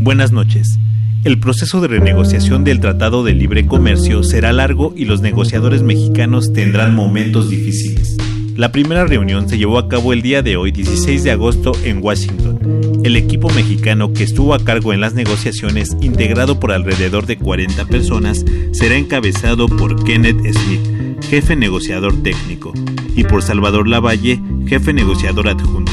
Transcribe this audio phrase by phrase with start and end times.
[0.00, 0.78] Buenas noches.
[1.24, 6.54] El proceso de renegociación del Tratado de Libre Comercio será largo y los negociadores mexicanos
[6.54, 8.16] tendrán momentos difíciles.
[8.56, 12.02] La primera reunión se llevó a cabo el día de hoy, 16 de agosto, en
[12.02, 12.58] Washington.
[13.04, 17.84] El equipo mexicano que estuvo a cargo en las negociaciones, integrado por alrededor de 40
[17.84, 18.42] personas,
[18.72, 22.72] será encabezado por Kenneth Smith, jefe negociador técnico,
[23.14, 25.92] y por Salvador Lavalle, jefe negociador adjunto.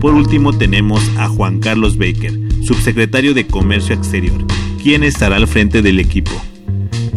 [0.00, 4.44] Por último tenemos a Juan Carlos Baker, subsecretario de Comercio Exterior,
[4.82, 6.32] quien estará al frente del equipo.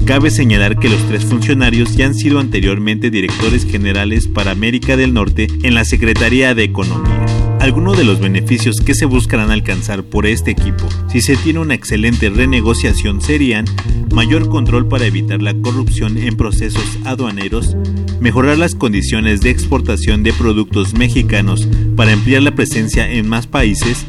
[0.05, 5.13] Cabe señalar que los tres funcionarios ya han sido anteriormente directores generales para América del
[5.13, 7.25] Norte en la Secretaría de Economía.
[7.59, 11.73] Algunos de los beneficios que se buscarán alcanzar por este equipo, si se tiene una
[11.73, 13.65] excelente renegociación, serían
[14.13, 17.75] mayor control para evitar la corrupción en procesos aduaneros,
[18.21, 24.05] mejorar las condiciones de exportación de productos mexicanos para ampliar la presencia en más países,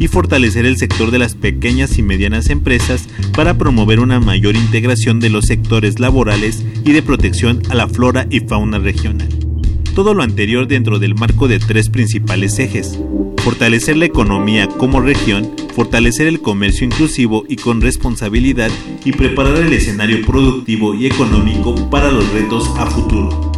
[0.00, 3.06] y fortalecer el sector de las pequeñas y medianas empresas
[3.36, 8.26] para promover una mayor integración de los sectores laborales y de protección a la flora
[8.30, 9.28] y fauna regional.
[9.94, 12.98] Todo lo anterior dentro del marco de tres principales ejes.
[13.38, 18.70] Fortalecer la economía como región, fortalecer el comercio inclusivo y con responsabilidad
[19.04, 23.49] y preparar el escenario productivo y económico para los retos a futuro.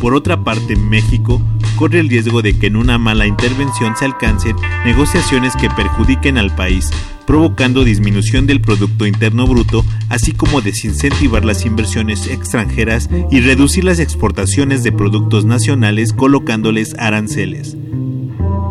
[0.00, 1.42] Por otra parte, México
[1.76, 6.54] corre el riesgo de que en una mala intervención se alcancen negociaciones que perjudiquen al
[6.54, 6.90] país,
[7.26, 13.98] provocando disminución del Producto Interno Bruto, así como desincentivar las inversiones extranjeras y reducir las
[13.98, 17.76] exportaciones de productos nacionales colocándoles aranceles.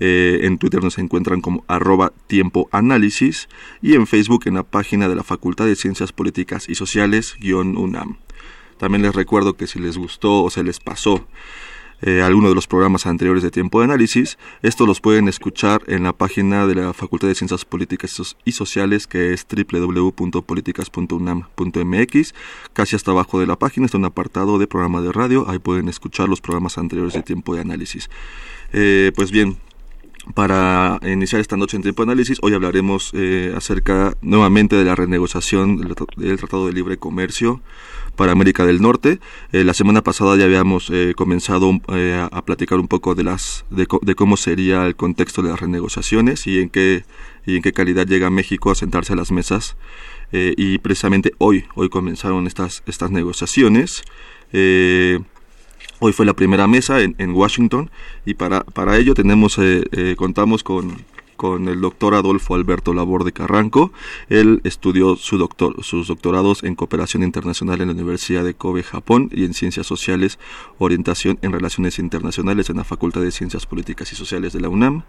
[0.01, 3.49] Eh, en Twitter nos encuentran como arroba tiempo análisis
[3.81, 8.19] y en Facebook en la página de la Facultad de Ciencias Políticas y Sociales, UNAM.
[8.79, 11.27] También les recuerdo que si les gustó o se les pasó
[12.07, 14.37] eh, alguno de los programas anteriores de Tiempo de Análisis.
[14.61, 19.07] Estos los pueden escuchar en la página de la Facultad de Ciencias Políticas y Sociales,
[19.07, 22.35] que es www.políticas.unam.mx.
[22.75, 25.49] Casi hasta abajo de la página está un apartado de programa de radio.
[25.49, 28.11] Ahí pueden escuchar los programas anteriores de Tiempo de Análisis.
[28.75, 29.57] Eh, pues bien,
[30.33, 34.95] para iniciar esta noche en tiempo de análisis, hoy hablaremos eh, acerca nuevamente de la
[34.95, 37.61] renegociación del, Tratado de Libre Comercio
[38.17, 39.21] para América del Norte.
[39.53, 43.87] Eh, la semana pasada ya habíamos eh, comenzado a, platicar un poco de las de,
[43.87, 47.05] cómo sería el contexto de las renegociaciones y en qué
[47.47, 49.77] y en qué calidad llega México a sentarse a las mesas.
[50.33, 54.03] y precisamente hoy hoy comenzaron estas estas negociaciones.
[56.01, 57.91] Hoy fue la primera mesa en, en Washington
[58.27, 60.99] y para, para ello tenemos, eh, eh, contamos con,
[61.37, 63.93] con el doctor Adolfo Alberto Labor de Carranco.
[64.29, 69.31] Él estudió su doctor, sus doctorados en cooperación internacional en la Universidad de Kobe, Japón,
[69.33, 70.39] y en ciencias sociales,
[70.79, 75.05] orientación en relaciones internacionales en la Facultad de Ciencias Políticas y Sociales de la UNAM.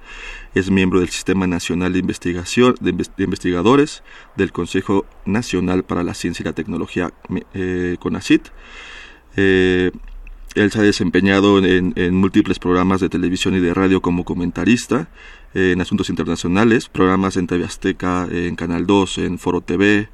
[0.54, 2.92] Es miembro del Sistema Nacional de Investigación de,
[3.24, 4.04] Investigadores
[4.36, 7.14] del Consejo Nacional para la Ciencia y la Tecnología,
[7.54, 8.50] eh, CONACIT.
[9.38, 9.92] Eh,
[10.56, 15.10] él se ha desempeñado en, múltiples programas de televisión y de radio como comentarista
[15.56, 20.10] en asuntos internacionales, programas en TV Azteca, en Canal 2, en Foro TV,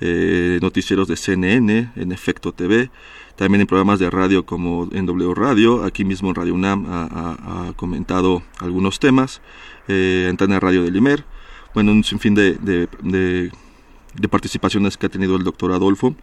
[0.00, 2.90] eh, noticieros de CNN, en Efecto TV,
[3.36, 7.72] también en programas de radio como en W Radio, aquí mismo en Radio UNAM ha,
[7.76, 9.42] comentado algunos temas,
[9.88, 11.24] eh, Antena Radio de Limer,
[11.74, 16.16] bueno, un sinfín de, de participaciones que ha tenido el doctor Adolfo.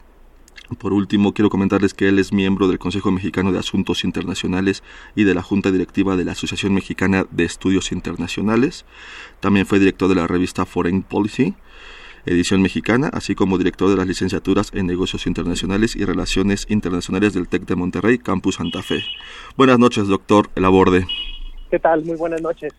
[0.80, 4.84] Por último, quiero comentarles que él es miembro del Consejo Mexicano de Asuntos Internacionales
[5.16, 8.86] y de la Junta Directiva de la Asociación Mexicana de Estudios Internacionales.
[9.40, 11.54] También fue director de la revista Foreign Policy,
[12.26, 17.48] edición mexicana, así como director de las licenciaturas en Negocios Internacionales y Relaciones Internacionales del
[17.48, 19.04] TEC de Monterrey, Campus Santa Fe.
[19.56, 21.06] Buenas noches, doctor Elaborde.
[21.70, 22.04] ¿Qué tal?
[22.04, 22.74] Muy buenas noches.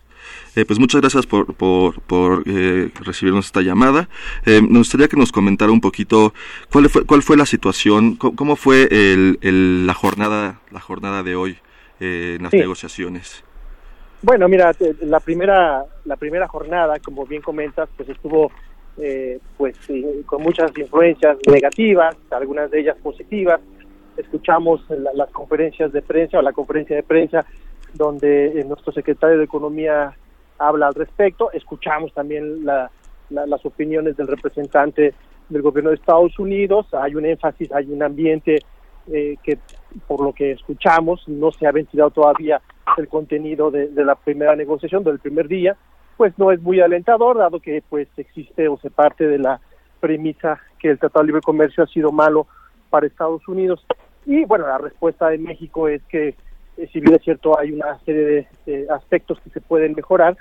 [0.57, 4.09] Eh, pues muchas gracias por, por, por eh, recibirnos esta llamada.
[4.43, 6.33] Eh, me gustaría que nos comentara un poquito
[6.71, 11.35] cuál fue, cuál fue la situación, cómo, fue el, el, la jornada la jornada de
[11.35, 11.57] hoy
[11.99, 13.43] en las negociaciones.
[14.23, 14.71] Bueno, mira,
[15.01, 18.51] la primera la primera jornada, como bien comentas, pues estuvo
[19.57, 19.77] pues
[20.25, 23.59] con muchas influencias negativas, algunas de ellas positivas.
[24.17, 24.81] Escuchamos
[25.13, 27.45] las conferencias de prensa o la conferencia de prensa
[27.93, 30.15] donde nuestro secretario de Economía
[30.59, 31.51] habla al respecto.
[31.51, 35.13] Escuchamos también las opiniones del representante
[35.49, 36.87] del gobierno de Estados Unidos.
[36.93, 38.59] Hay un énfasis, hay un ambiente
[39.11, 39.57] eh, que,
[40.07, 42.61] por lo que escuchamos, no se ha ventilado todavía
[42.97, 45.75] el contenido de, la primera negociación, del primer día.
[46.17, 49.61] Pues no es muy alentador, dado que pues existe o se parte de la
[49.99, 52.47] premisa que el Tratado de Libre Comercio ha sido malo
[52.89, 53.85] para Estados Unidos.
[54.25, 56.35] Y bueno, la respuesta de México es que
[56.77, 60.37] eh, si bien es cierto hay una serie de aspectos que se pueden mejorar,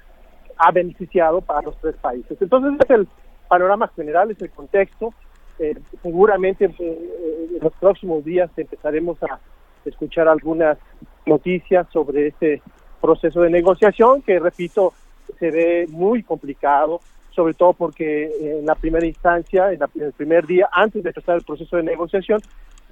[0.59, 2.41] ha beneficiado para los tres países.
[2.41, 3.09] Entonces es el
[3.49, 5.15] panorama general, es el contexto.
[5.59, 9.39] Eh, seguramente eh, en los próximos días empezaremos a
[9.85, 10.79] escuchar algunas
[11.25, 12.63] noticias sobre este
[13.01, 14.93] proceso de negociación que, repito,
[15.39, 17.01] se ve muy complicado,
[17.31, 21.37] sobre todo porque en la primera instancia, en, en el primer día, antes de empezar
[21.37, 22.41] el proceso de negociación,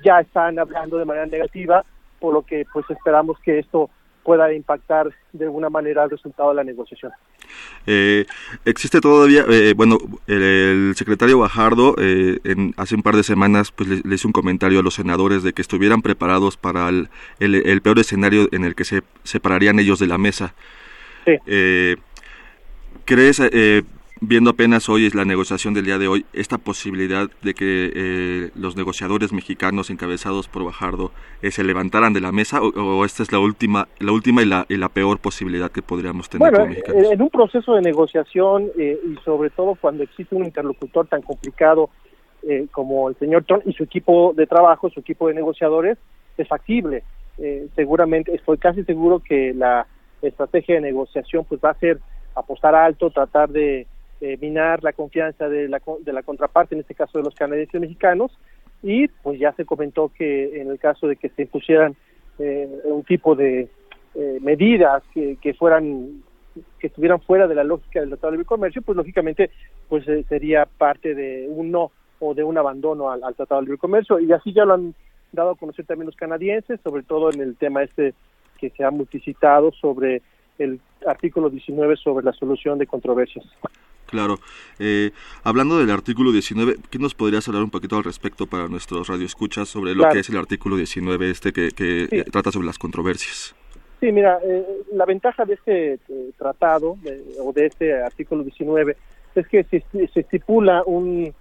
[0.04, 1.84] ya están hablando de manera negativa
[2.20, 3.90] por lo que pues esperamos que esto
[4.24, 7.12] pueda impactar de alguna manera el resultado de la negociación.
[7.86, 8.24] Eh,
[8.64, 14.04] existe todavía, eh, bueno, el, secretario Bajardo eh, en, hace un par de semanas pues
[14.04, 17.08] le, hizo un comentario a los senadores de que estuvieran preparados para el,
[17.38, 20.54] el, peor escenario en el que se separarían ellos de la mesa.
[21.26, 21.36] Sí.
[23.04, 23.42] ¿Crees,
[24.26, 28.50] viendo apenas hoy es la negociación del día de hoy, esta posibilidad de que eh,
[28.54, 31.12] los negociadores mexicanos encabezados por Bajardo
[31.42, 34.66] eh, se levantaran de la mesa o, esta es la última, la última y la,
[34.68, 37.12] y la peor posibilidad que podríamos tener como mexicanos?
[37.12, 41.90] En un proceso de negociación eh, y sobre todo cuando existe un interlocutor tan complicado
[42.72, 45.96] como el señor Trump y su equipo de trabajo, su equipo de negociadores,
[46.36, 47.02] es factible.
[47.74, 49.86] seguramente, estoy casi seguro que la
[50.20, 52.00] estrategia de negociación pues va a ser
[52.34, 53.86] apostar alto, tratar de
[54.20, 57.80] eh, minar la confianza de la, de la contraparte, en este caso de los canadienses
[57.80, 58.32] mexicanos,
[58.82, 61.96] y pues ya se comentó que en el caso de que se impusieran
[62.38, 63.68] eh, un tipo de
[64.14, 66.22] eh, medidas que, fueran
[66.78, 69.50] que estuvieran fuera de la lógica del Tratado de Libre Comercio, pues lógicamente
[69.88, 71.90] pues sería parte de un no
[72.20, 74.94] o de un abandono al, al, Tratado de Libre Comercio y así ya lo han
[75.32, 78.14] dado a conocer también los canadienses, sobre todo en el tema este
[78.58, 80.22] que se ha multicitado sobre
[80.58, 83.44] el artículo 19 sobre la solución de controversias.
[84.14, 84.38] Claro.
[84.78, 85.10] Eh,
[85.42, 89.68] hablando del artículo 19, ¿qué nos podrías hablar un poquito al respecto para nuestros radioescuchas
[89.68, 93.56] sobre lo que es el artículo 19 este que, que trata sobre las controversias?
[93.98, 96.96] Sí, mira, eh, la ventaja de este eh, tratado
[97.40, 98.96] o de este artículo 19
[99.34, 101.34] es que se, se estipula un,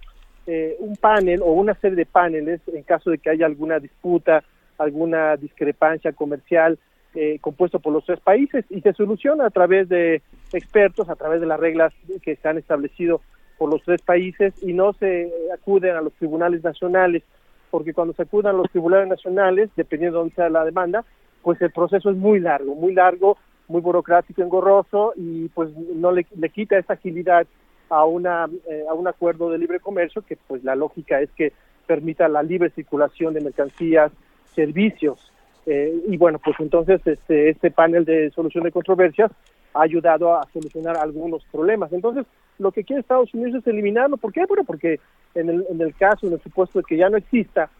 [0.80, 4.42] un panel o una serie de paneles en caso de que haya alguna disputa,
[4.78, 6.76] alguna discrepancia comercial
[7.14, 10.20] eh, compuesto por los tres países y se soluciona a través de
[10.52, 11.92] expertos, a través de las reglas
[12.22, 13.20] que se han establecido
[13.56, 17.22] por los tres países y no se acuden a los tribunales nacionales,
[17.70, 21.04] porque cuando se acuden a los tribunales nacionales, dependiendo de dónde sea la demanda,
[21.42, 23.36] pues el proceso es muy largo, muy largo,
[23.68, 27.46] muy burocrático, engorroso y pues no le, quita esa agilidad
[27.90, 31.52] a una eh, a un acuerdo de libre comercio que pues la lógica es que
[31.86, 34.10] permita la libre circulación de mercancías,
[34.54, 35.30] servicios
[35.66, 39.30] Eh, y bueno, pues entonces este, este panel de solución de controversias
[39.72, 41.92] ha ayudado a solucionar algunos problemas.
[41.92, 42.26] Entonces,
[42.58, 44.16] lo que quiere Estados Unidos es eliminarlo.
[44.16, 44.44] ¿Por qué?
[44.46, 45.00] Bueno, porque
[45.34, 47.70] en el, en el caso, en el supuesto de que ya no exista,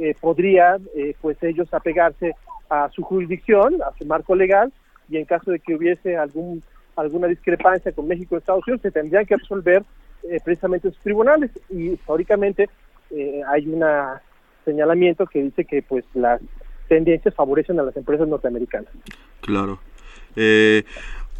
[0.00, 2.34] eh, podría eh, pues ellos apegarse
[2.70, 4.72] a su jurisdicción, a su marco legal,
[5.08, 6.62] y en caso de que hubiese algún
[6.94, 9.82] alguna discrepancia con México y Estados Unidos, se tendrían que resolver
[10.24, 11.50] eh, precisamente sus tribunales.
[11.70, 12.68] Y históricamente
[13.46, 13.84] hay un
[14.64, 16.40] señalamiento que dice que pues las
[16.92, 18.92] tendencias favorecen a las empresas norteamericanas.
[19.40, 19.80] Claro.
[20.36, 20.82] Eh,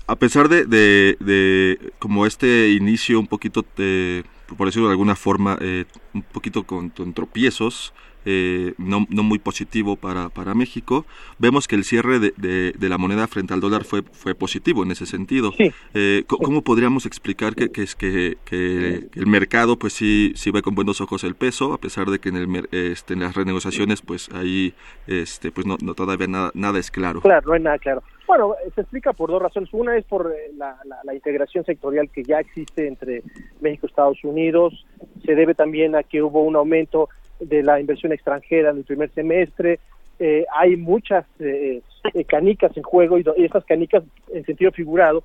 [0.06, 4.24] a pesar de, de, como este inicio un poquito, de,
[4.56, 7.92] por decirlo de alguna forma, eh, un poquito con, tropiezos,
[8.24, 11.04] eh, no, no, muy positivo para, para México.
[11.38, 14.90] Vemos que el cierre de, de, la moneda frente al dólar fue, fue positivo en
[14.90, 15.52] ese sentido.
[15.94, 20.62] Eh, ¿Cómo podríamos explicar que, que, es que, que, el mercado pues sí, sí ve
[20.62, 24.02] con buenos ojos el peso, a pesar de que en, el, este, en las renegociaciones
[24.02, 24.74] pues ahí
[25.06, 27.20] este, pues no, no todavía nada, nada es claro?
[27.20, 28.02] Claro, no hay nada claro.
[28.26, 29.68] Bueno, se explica por dos razones.
[29.72, 33.22] Una es por eh, la, integración sectorial que ya existe entre
[33.60, 34.86] México y Estados Unidos.
[35.24, 37.08] Se debe también a que hubo un aumento
[37.42, 39.80] de la inversión extranjera en el primer semestre.
[40.18, 41.82] Eh, hay muchas eh,
[42.28, 45.24] canicas en juego y, esas canicas, en sentido figurado,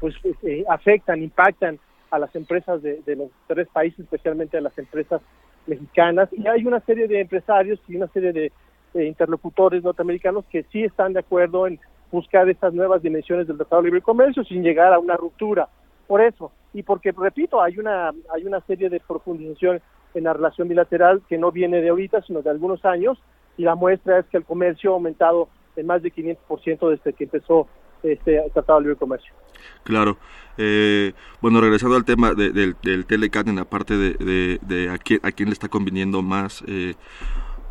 [0.00, 0.14] pues
[0.68, 1.78] afectan, impactan
[2.14, 5.20] a las empresas de, los tres países, especialmente a las empresas
[5.66, 6.28] mexicanas.
[6.32, 8.52] Y hay una serie de empresarios y una serie de
[8.94, 11.80] eh, interlocutores norteamericanos que sí están de acuerdo en
[12.12, 15.68] buscar estas nuevas dimensiones del Tratado de Libre Comercio sin llegar a una ruptura.
[16.06, 19.80] Por eso, y porque, repito, hay una, hay una serie de profundización
[20.14, 23.18] en la relación bilateral que no viene de ahorita, sino de algunos años,
[23.56, 27.24] y la muestra es que el comercio ha aumentado en más de 500% desde que
[27.24, 27.68] empezó
[28.02, 29.32] este Tratado de Libre Comercio.
[29.82, 30.16] Claro.
[30.56, 35.48] Eh, bueno, regresando al tema del, Telecat en la parte de, a, quién, a quién
[35.48, 36.94] le está conviniendo más, eh,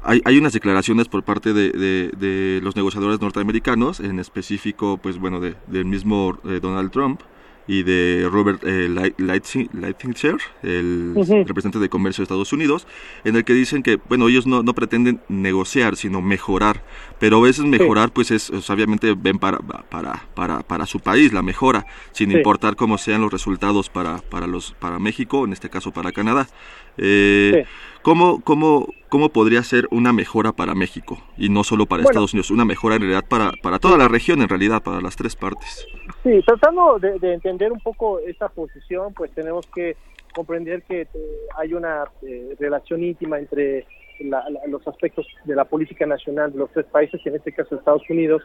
[0.03, 5.55] hay, hay unas declaraciones por parte de, los negociadores norteamericanos, en específico, pues bueno, de,
[5.67, 7.21] del mismo eh, Donald Trump
[7.67, 11.13] y de Robert eh, Lighthizer, el
[11.47, 12.87] representante de comercio de Estados Unidos,
[13.23, 16.83] en el que dicen que, bueno, ellos no, no pretenden negociar, sino mejorar,
[17.19, 21.41] pero a veces mejorar, pues es, obviamente ven para, para, para, para su país la
[21.41, 25.91] mejora, sin importar cómo sean los resultados para, para, los, para México, en este caso
[25.91, 26.47] para Canadá.
[26.97, 27.65] Eh,
[28.03, 32.49] ¿cómo, cómo, ¿Cómo podría ser una mejora para México y no solo para Estados Unidos?
[32.49, 35.87] Una mejora en realidad para, para toda la región, en realidad, para las tres partes.
[36.23, 39.97] Sí, tratando de, entender un poco esta posición, pues tenemos que
[40.33, 41.07] comprender que eh,
[41.59, 43.85] hay una eh, relación íntima entre
[44.67, 48.09] los aspectos de la política nacional de los tres países, y en este caso Estados
[48.09, 48.41] Unidos.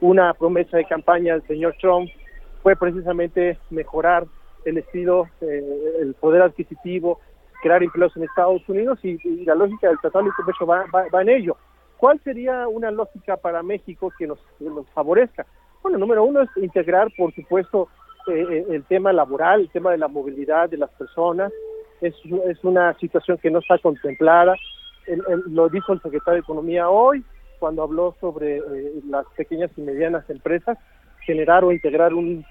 [0.00, 2.08] Una promesa de campaña del señor Trump
[2.62, 4.24] fue precisamente mejorar
[4.64, 5.62] el estilo, eh,
[6.00, 7.20] el poder adquisitivo,
[7.60, 11.56] crear empleos en Estados Unidos y, la lógica del Tratado de Comercio va, en ello.
[11.96, 14.38] ¿Cuál sería una lógica para México que nos,
[14.94, 15.46] favorezca?
[15.82, 17.88] Bueno, número uno es integrar, por supuesto,
[18.28, 21.52] eh, eh, el tema laboral, el tema de la movilidad de las personas.
[22.00, 22.14] Es,
[22.62, 24.54] una situación que no está contemplada.
[25.46, 27.22] lo dijo el secretario de Economía hoy,
[27.58, 30.78] cuando habló sobre eh, las pequeñas y medianas empresas,
[31.26, 32.44] generar o integrar un,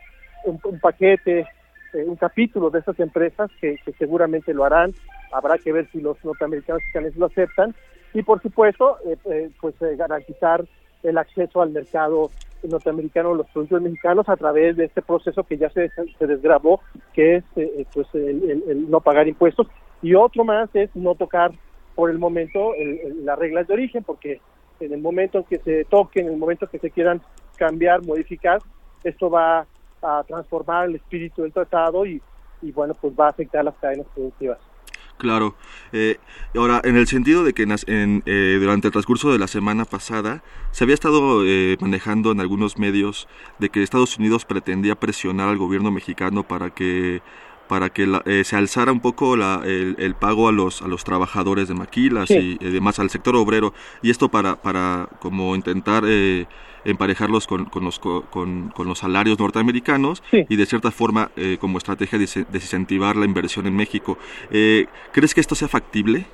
[0.45, 1.47] un paquete
[1.93, 4.93] eh, un capítulo de esas empresas que, seguramente lo harán.
[5.31, 7.73] Habrá que ver si los norteamericanos y lo aceptan.
[8.13, 10.65] Y por supuesto, eh, eh, pues garantizar
[11.03, 12.29] el acceso al mercado
[12.61, 16.81] norteamericano los productos mexicanos a través de este proceso que ya se, se desgrabó,
[17.13, 17.43] que es
[17.93, 19.67] pues el, no pagar impuestos.
[20.01, 21.51] Y otro más es no tocar
[21.95, 22.73] por el momento
[23.23, 24.41] las reglas de origen, porque
[24.81, 27.21] en el momento que se toquen, en el momento que se quieran
[27.55, 28.59] cambiar, modificar,
[29.05, 29.65] esto va
[30.01, 32.21] a transformar el espíritu del tratado y,
[32.61, 34.57] y bueno, pues va a afectar las cadenas productivas.
[35.17, 35.55] Claro.
[35.91, 36.17] Eh,
[36.55, 40.41] ahora, en el sentido de que en, eh, durante el transcurso de la semana pasada
[40.71, 43.27] se había estado eh, manejando en algunos medios
[43.59, 47.21] de que Estados Unidos pretendía presionar al gobierno mexicano para que
[47.69, 51.67] para que eh, se alzara un poco la, el, pago a los a los trabajadores
[51.67, 56.47] de maquilas y además al sector obrero y esto para para como intentar eh,
[56.85, 61.77] emparejarlos con, con los con, con, los salarios norteamericanos y de cierta forma eh, como
[61.77, 64.17] estrategia de desincentivar la inversión en México.
[64.49, 66.25] Crees que esto sea factible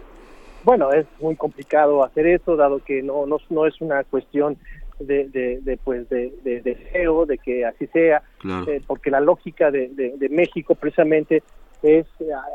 [0.64, 4.58] bueno es muy complicado hacer eso dado que no no, no es una cuestión
[5.00, 8.24] de, de, de pues de, de, deseo de que así sea,
[8.68, 11.44] eh, porque la lógica de, de, México precisamente
[11.84, 12.06] es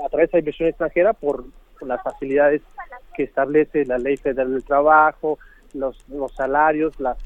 [0.04, 1.44] a, través de la inversión extranjera por,
[1.80, 2.60] las facilidades
[3.14, 5.38] que establece la ley federal del trabajo,
[5.72, 7.16] los, los salarios, las,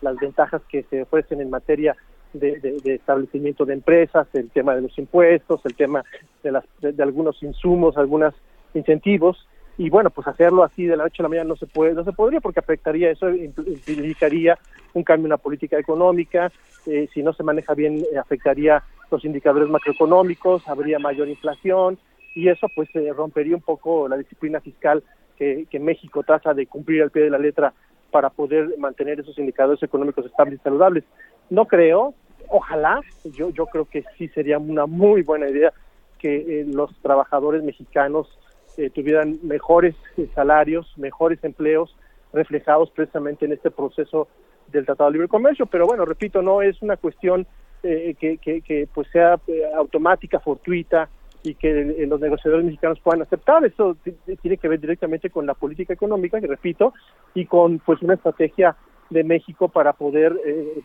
[0.00, 1.96] las ventajas que se ofrecen en materia
[2.32, 6.04] de, establecimiento de empresas, el tema de los impuestos, el tema
[6.42, 8.34] de, las, de, algunos insumos, algunos
[8.74, 11.94] incentivos, y bueno, pues hacerlo así de la noche a la mañana no se puede,
[11.94, 14.58] no se podría porque afectaría, eso implicaría
[14.92, 16.50] un cambio en la política económica,
[16.86, 21.96] eh, si no se maneja bien eh, afectaría los indicadores macroeconómicos, habría mayor inflación
[22.34, 25.02] y eso pues rompería un poco la disciplina fiscal
[25.36, 27.72] que, que México trata de cumplir al pie de la letra
[28.10, 31.04] para poder mantener esos indicadores económicos estables y saludables.
[31.50, 32.14] No creo,
[32.48, 35.72] ojalá, yo, yo creo que sí sería una muy buena idea
[36.18, 38.28] que los trabajadores mexicanos
[38.76, 41.96] eh, tuvieran mejores eh, salarios, mejores empleos
[42.32, 44.28] reflejados precisamente en este proceso
[44.68, 45.66] del Tratado de Libre Comercio.
[45.66, 47.46] Pero bueno, repito, no es una cuestión
[47.82, 49.40] eh, que, que, pues sea
[49.76, 51.08] automática, fortuita
[51.48, 53.64] y que los negociadores mexicanos puedan aceptar.
[53.64, 53.96] Eso
[54.42, 56.92] tiene que ver directamente con la política económica, que repito,
[57.34, 58.76] y con pues una estrategia
[59.10, 60.38] de México para poder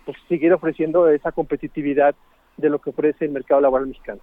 [0.06, 2.16] pues, seguir ofreciendo esa competitividad
[2.58, 4.22] de lo que ofrece el mercado laboral mexicano.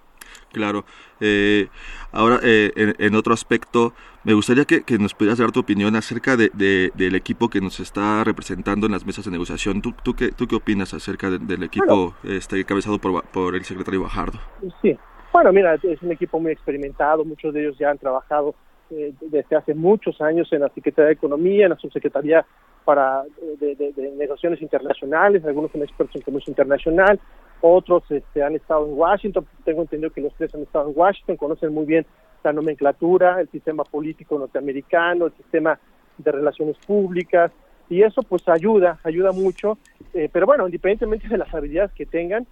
[0.51, 0.85] Claro.
[1.19, 1.67] Eh,
[2.11, 3.93] ahora, eh, en, otro aspecto,
[4.23, 6.49] me gustaría que, nos pudieras dar tu opinión acerca de,
[6.93, 9.81] del equipo que nos está representando en las mesas de negociación.
[9.81, 14.01] ¿Tú, tú, qué, tú qué opinas acerca del equipo este, encabezado por, por el secretario
[14.01, 14.39] Bajardo?
[14.81, 14.97] Sí.
[15.31, 17.23] Bueno, mira, es un equipo muy experimentado.
[17.23, 18.53] Muchos de ellos ya han trabajado
[18.89, 22.45] eh, desde hace muchos años en la Secretaría de Economía, en la Subsecretaría
[22.83, 23.23] para
[23.59, 25.45] de, de Negociaciones Internacionales.
[25.45, 27.19] Algunos son expertos en comercio internacional
[27.61, 31.37] otros este, han estado en Washington, tengo entendido que los tres han estado en Washington,
[31.37, 32.05] conocen muy bien
[32.43, 35.79] la nomenclatura, el sistema político norteamericano, el sistema
[36.17, 37.51] de relaciones públicas,
[37.87, 39.77] y eso pues ayuda, ayuda mucho,
[40.13, 42.47] eh, pero bueno, independientemente de las habilidades que tengan, eh,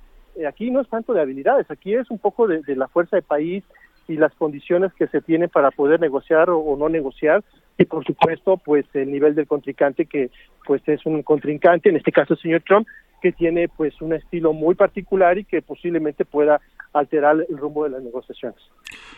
[0.47, 3.63] aquí no es tanto de habilidades, aquí es un poco de, la fuerza de país
[4.07, 7.43] y las condiciones que se tienen para poder negociar o, o, no negociar
[7.77, 10.31] y por supuesto pues el nivel del contrincante que
[10.65, 12.87] pues es un contrincante en este caso el señor Trump
[13.21, 16.59] que tiene pues un estilo muy particular y que posiblemente pueda
[16.93, 18.59] alterar el rumbo de las negociaciones.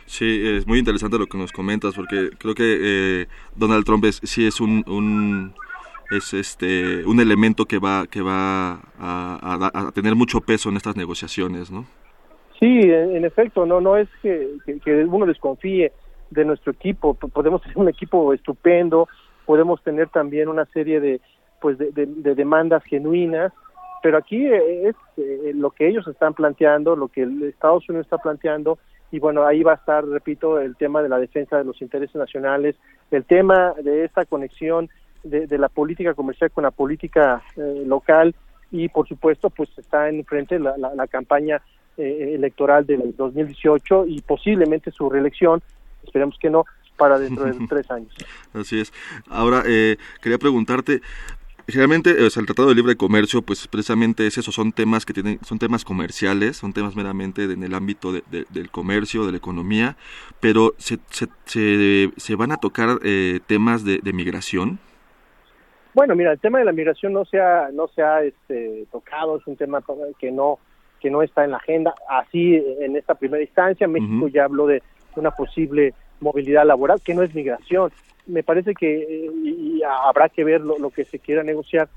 [0.06, 4.20] Sí, es muy interesante lo que nos comentas porque creo que eh, Donald Trump es,
[4.24, 5.54] sí es un, un
[6.12, 11.72] es este un elemento que va que va a, tener mucho peso en estas negociaciones,
[11.72, 11.86] ¿no?
[12.60, 15.92] Sí, en, efecto, no no es que, que, uno desconfíe
[16.30, 19.08] de nuestro equipo, podemos tener un equipo estupendo,
[19.46, 21.22] podemos tener también una serie de
[21.60, 23.52] pues de demandas genuinas
[24.02, 28.80] pero aquí es eh, lo que ellos están planteando, lo que Estados Unidos está planteando,
[29.12, 32.16] y bueno, ahí va a estar, repito, el tema de la defensa de los intereses
[32.16, 32.76] nacionales,
[33.12, 34.90] el tema de esta conexión
[35.24, 38.36] de, la política comercial con la política eh, local,
[38.72, 41.62] y por supuesto, pues está en frente la, la, campaña
[41.98, 45.62] eh, electoral del 2018 y posiblemente su reelección,
[46.04, 46.66] esperemos que no,
[46.98, 48.14] para dentro de tres años.
[48.54, 48.94] Así es.
[49.30, 51.02] Ahora, quería preguntarte,
[51.68, 55.14] Generalmente, o sea, el Tratado de Libre Comercio, pues precisamente es eso, son temas que
[55.14, 59.96] tienen, son temas comerciales, son temas meramente en el ámbito del comercio, de la economía,
[60.40, 64.80] pero se, se, se, van a tocar eh, temas de, migración.
[65.94, 69.38] Bueno, mira, el tema de la migración no se ha, no se ha este, tocado,
[69.38, 69.84] es un tema
[70.20, 70.60] que no,
[71.02, 71.94] que no está en la agenda.
[72.08, 74.82] Así, en esta primera instancia, México ya habló de
[75.16, 77.92] una posible movilidad laboral, que no es migración,
[78.28, 81.90] me parece que eh, y habrá que ver lo, que se quiera negociar,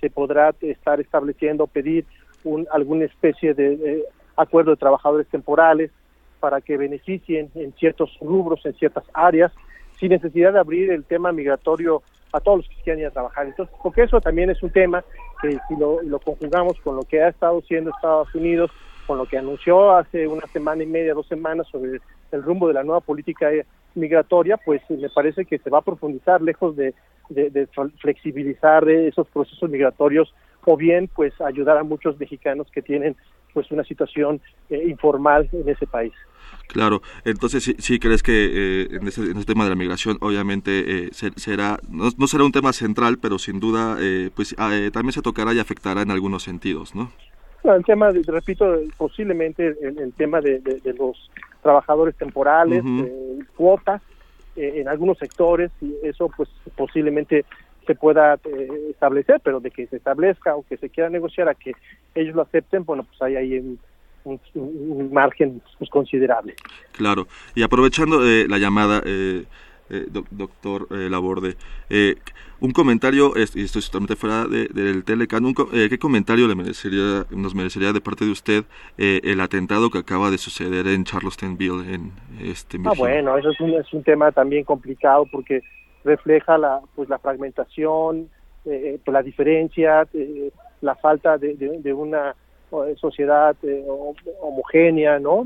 [0.00, 2.04] se podrá estar estableciendo, pedir
[2.44, 4.04] un, alguna especie de
[4.36, 5.90] acuerdo de trabajadores temporales
[6.38, 9.52] para que beneficien en ciertos rubros, en ciertas áreas,
[9.98, 13.46] sin necesidad de abrir el tema migratorio a todos los que quieran ir a trabajar.
[13.46, 15.04] Entonces, porque eso también es un tema
[15.42, 18.70] que si lo, lo conjugamos con lo que ha estado haciendo Estados Unidos,
[19.06, 22.74] con lo que anunció hace una semana y media, dos semanas sobre el rumbo de
[22.74, 23.50] la nueva política
[23.94, 26.94] migratoria, pues me parece que se va a profundizar lejos de,
[28.00, 33.16] flexibilizar esos procesos migratorios o bien pues ayudar a muchos mexicanos que tienen
[33.52, 36.12] pues una situación eh, informal en ese país.
[36.68, 40.18] Claro, entonces sí, sí crees que eh, en, ese, en, ese, tema de la migración
[40.20, 43.98] obviamente eh, será no, no, será un tema central, pero sin duda
[44.34, 47.10] pues ah, también se tocará y afectará en algunos sentidos, ¿no?
[47.64, 48.64] el tema, repito,
[48.96, 52.82] posiblemente el, tema de, los trabajadores temporales,
[53.54, 54.00] cuotas
[54.56, 57.44] eh, en algunos sectores, y eso pues posiblemente
[57.90, 61.56] se pueda eh, establecer, pero de que se establezca o que se quiera negociar a
[61.56, 61.72] que
[62.14, 66.54] ellos lo acepten, bueno, pues hay ahí un, margen pues, considerable.
[66.92, 67.26] Claro,
[67.56, 69.44] y aprovechando eh, la llamada, eh,
[69.92, 71.56] eh, doctor eh, Laborde.
[71.88, 72.14] Eh,
[72.60, 78.02] un comentario, y estoy totalmente fuera del Telecan, ¿qué comentario le merecería, nos merecería de
[78.02, 78.64] parte de usted
[78.98, 81.94] el atentado que acaba de suceder en Charlestonville?
[81.94, 85.62] En este ah, bueno, eso es un, es un tema también complicado porque
[86.04, 88.28] refleja la, pues, la fragmentación,
[88.64, 90.06] pues, la diferencia,
[90.80, 92.34] la falta de, de una
[92.96, 93.56] sociedad
[94.40, 95.44] homogénea, ¿no?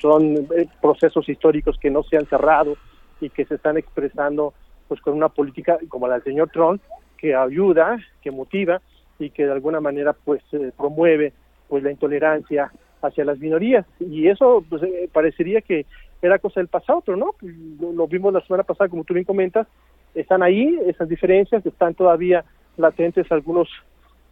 [0.00, 0.48] son
[0.80, 2.76] procesos históricos que no se han cerrado
[3.20, 4.52] y que se están expresando
[4.88, 6.82] pues con una política como la del señor Trump
[7.16, 8.82] que ayuda, que motiva
[9.18, 11.32] y que de alguna manera pues eh, promueve
[11.68, 15.86] pues la intolerancia hacia las minorías y eso pues, eh, parecería que
[16.22, 17.34] era cosa del pasado, pero no,
[17.80, 19.66] lo, vimos la semana pasada como tú bien comentas,
[20.14, 22.44] están ahí esas diferencias, están todavía
[22.76, 23.68] latentes algunos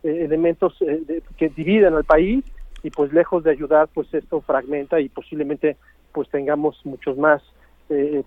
[0.03, 0.77] eh, elementos
[1.37, 2.45] que dividen al país
[2.83, 5.77] y pues lejos de ayudar pues esto fragmenta y posiblemente
[6.13, 7.43] pues tengamos muchos más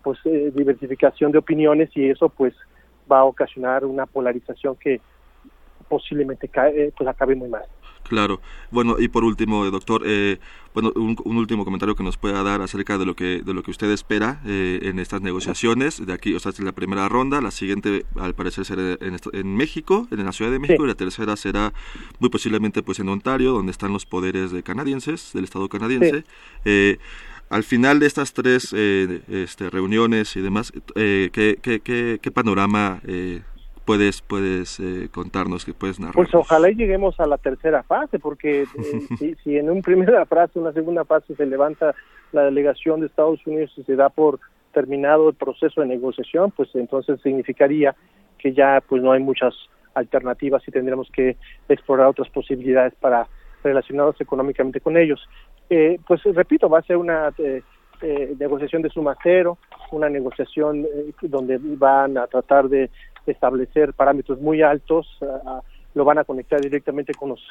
[0.02, 2.54] pues diversificación de opiniones y eso pues
[3.10, 5.00] va a ocasionar una polarización que
[5.88, 7.64] posiblemente cae, pues acabe muy mal.
[8.14, 8.42] Claro.
[8.70, 10.38] Bueno, y por último, doctor, eh,
[10.76, 13.72] bueno, un, último comentario que nos pueda dar acerca de lo que de lo que
[13.72, 16.06] usted espera eh, en estas negociaciones.
[16.06, 17.42] De aquí, o sea, es la primera ronda.
[17.42, 20.94] La siguiente, al parecer, será en, en México, en la Ciudad de México, y la
[20.94, 21.74] tercera será
[22.20, 26.24] muy posiblemente, pues, en Ontario, donde están los poderes de canadienses del Estado canadiense.
[26.66, 27.00] Eh,
[27.50, 33.02] al final de estas tres este, reuniones y demás, ¿qué, qué, qué, qué, panorama
[33.86, 36.16] puedes puedes eh, contarnos que puedes narrar.
[36.16, 40.74] Pues ojalá lleguemos a la tercera fase porque eh, si, en una primera fase una
[40.74, 41.96] segunda fase se levanta
[42.32, 44.40] la delegación de Estados Unidos y se da por
[44.74, 47.96] terminado el proceso de negociación pues entonces significaría
[48.38, 49.54] que ya pues no hay muchas
[49.94, 51.38] alternativas y tendremos que
[51.70, 53.28] explorar otras posibilidades para
[53.64, 55.22] relacionarnos económicamente con ellos.
[55.70, 57.32] Eh, pues repito va a ser una
[58.38, 59.58] negociación de suma cero
[59.92, 60.86] una negociación
[61.22, 62.90] donde van a tratar de
[63.26, 65.08] establecer parámetros muy altos,
[65.94, 67.42] lo van a conectar directamente con los,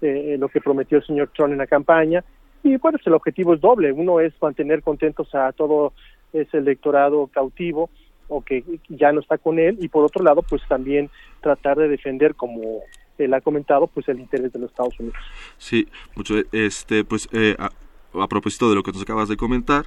[0.00, 2.24] eh, lo que prometió el señor Trump en la campaña.
[2.62, 3.92] Y bueno, el objetivo es doble.
[3.92, 5.92] Uno es mantener contentos a todo
[6.32, 7.90] ese electorado cautivo
[8.28, 11.08] o que ya no está con él y por otro lado pues también
[11.40, 12.82] tratar de defender como
[13.16, 15.16] él ha comentado pues el interés de los Estados Unidos.
[15.56, 19.86] Sí, mucho este pues eh, a, propósito de lo que nos acabas de comentar,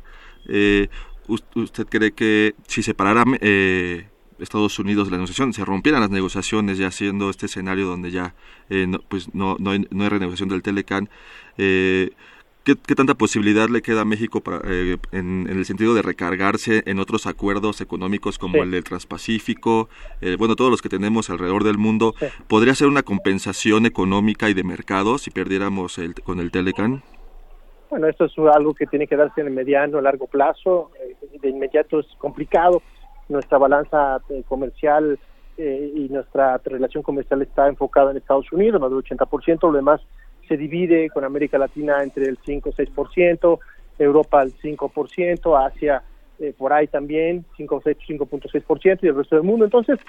[0.49, 0.87] eh,
[1.27, 4.07] ¿usted cree que si se parara eh,
[4.41, 8.33] Estados Unidos la negociación, se rompieran las negociaciones ya siendo este escenario donde ya
[8.69, 11.09] eh, no, pues no, no, hay, no hay renegociación del Telecan.
[11.57, 12.11] Eh,
[12.63, 16.99] ¿qué, tanta posibilidad le queda a México para, eh, en, el sentido de recargarse en
[16.99, 19.89] otros acuerdos económicos como el del Transpacífico?
[20.37, 22.13] bueno, todos los que tenemos alrededor del mundo.
[22.47, 27.03] ¿Podría ser una compensación económica y de mercado si perdiéramos el, con el Telecan?
[27.89, 30.91] Bueno, esto es algo que tiene que darse en el mediano, largo plazo.
[31.41, 32.81] De inmediato es complicado
[33.31, 35.17] nuestra balanza eh, comercial
[35.57, 40.01] eh, y nuestra relación comercial está enfocada en Estados Unidos, más del 80%, lo demás
[40.47, 43.59] se divide con América Latina entre el 5 y 6%,
[43.99, 46.03] Europa al 5%, Asia
[46.39, 49.65] eh, por ahí también, 5, 5.6% y el resto del mundo.
[49.65, 49.99] Entonces,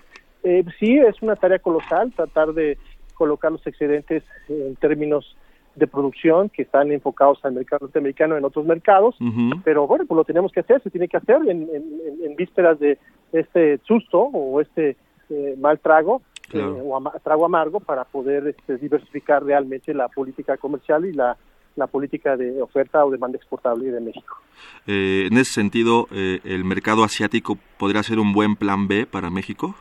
[0.81, 2.77] sí, es una tarea colosal tratar de
[3.15, 5.37] colocar los excedentes en términos
[5.75, 9.17] de producción que están enfocados al mercado norteamericano en otros mercados,
[9.65, 12.99] pero bueno, pues lo tenemos que hacer, se tiene que hacer en, en, vísperas de
[13.33, 14.97] este susto o este
[15.31, 16.21] eh, mal trago
[16.53, 21.37] eh, o trago amargo para poder este, diversificar realmente la política comercial y la,
[21.77, 24.37] la política de oferta o demanda exportable de México.
[24.87, 29.75] Eh, en ese sentido, ¿el mercado asiático podría ser un buen plan B para México?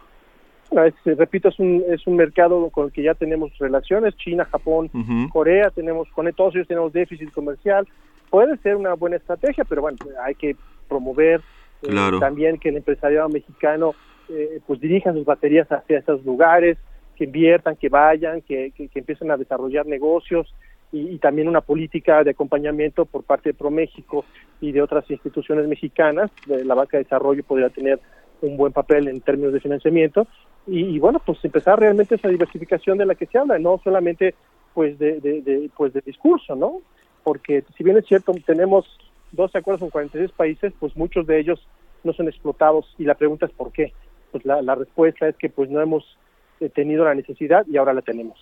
[1.05, 4.89] Repito, es un, es un mercado con el que ya tenemos relaciones, China, Japón,
[5.31, 7.87] Corea, tenemos, con todos ellos tenemos déficit comercial.
[8.29, 10.55] Puede ser una buena estrategia, pero bueno, hay que
[10.87, 11.41] promover
[11.83, 13.93] eh, también que el empresariado mexicano
[14.29, 16.77] eh, pues dirija sus baterías hacia esos lugares,
[17.17, 20.53] que inviertan, que vayan, que, que, empiecen a desarrollar negocios
[20.93, 24.25] y, también una política de acompañamiento por parte de ProMéxico
[24.59, 26.31] y de otras instituciones mexicanas.
[26.47, 27.99] La Banca de Desarrollo podría tener
[28.41, 30.27] un buen papel en términos de financiamiento
[30.67, 34.35] y, bueno pues empezar realmente esa diversificación de la que se habla no solamente
[34.73, 36.81] pues de, de, pues de discurso no
[37.23, 38.85] porque si bien es cierto tenemos
[39.31, 41.65] 12 acuerdos con 46 países pues muchos de ellos
[42.03, 43.93] no son explotados y la pregunta es por qué
[44.31, 46.17] pues la, la respuesta es que pues no hemos
[46.59, 48.39] eh, tenido la necesidad y ahora la tenemos.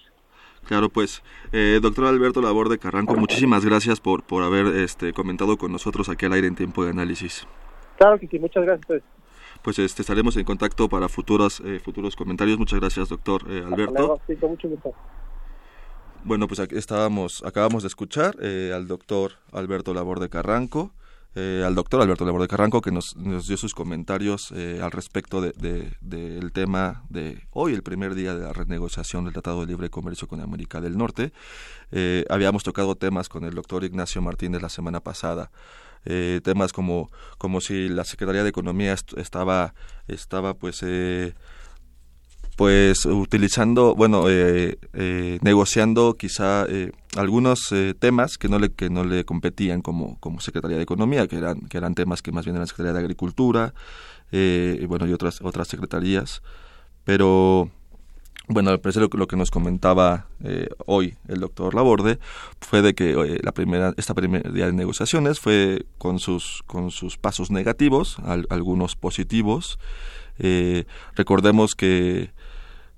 [0.67, 5.71] Claro, pues, eh, doctor Alberto Laborde Carranco, muchísimas gracias por, por haber este, comentado con
[5.71, 7.47] nosotros aquí al aire en tiempo de análisis.
[7.97, 9.01] Claro que sí, muchas gracias
[9.63, 12.57] pues este, estaremos en contacto para futuros, eh, futuros comentarios.
[12.57, 14.19] Muchas gracias, doctor eh, Alberto.
[16.23, 20.91] Bueno, pues aquí estábamos, acabamos de escuchar eh, al doctor Alberto Laborde Carranco,
[21.35, 26.51] al doctor Alberto Laborde Carranco, que nos, nos dio sus comentarios al respecto del de,
[26.51, 30.41] tema de hoy, el primer día de la renegociación del Tratado de Libre Comercio con
[30.41, 31.31] América del Norte.
[32.29, 35.49] habíamos tocado temas con el doctor Ignacio Martínez la semana pasada
[36.05, 39.73] eh, temas como, como si la Secretaría de Economía estaba,
[40.07, 41.33] estaba pues, eh,
[42.59, 49.05] pues utilizando, bueno, eh, eh, negociando quizá eh, algunos temas que no le que no
[49.05, 52.57] le competían como como Secretaría de Economía, que eran que eran temas que más bien
[52.57, 53.73] eran Secretaría de Agricultura,
[54.29, 56.41] y bueno y otras otras secretarías,
[57.05, 57.71] pero
[58.49, 60.27] bueno, al parecer lo, que nos comentaba
[60.85, 62.19] hoy el doctor Laborde
[62.59, 67.17] fue de que la primera, esta primera día de negociaciones fue con sus, con sus
[67.17, 68.17] pasos negativos,
[68.49, 69.79] algunos positivos.
[71.15, 72.31] recordemos que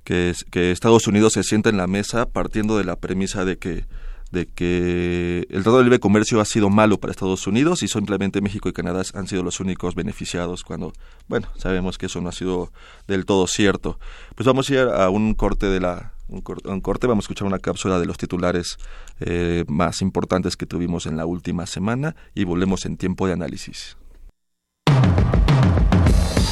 [0.03, 3.85] que, Estados Unidos se sienta en la mesa partiendo de la premisa de que
[4.31, 8.41] de que el Tratado de Libre Comercio ha sido malo para Estados Unidos y simplemente
[8.41, 10.93] México y Canadá han sido los únicos beneficiados cuando,
[11.27, 12.71] bueno, sabemos que eso no ha sido
[13.07, 13.99] del todo cierto.
[14.35, 17.59] Pues vamos a ir a un corte de la un, corte, vamos a escuchar una
[17.59, 18.77] cápsula de los titulares
[19.19, 23.97] eh, más importantes que tuvimos en la última semana y volvemos en tiempo de análisis.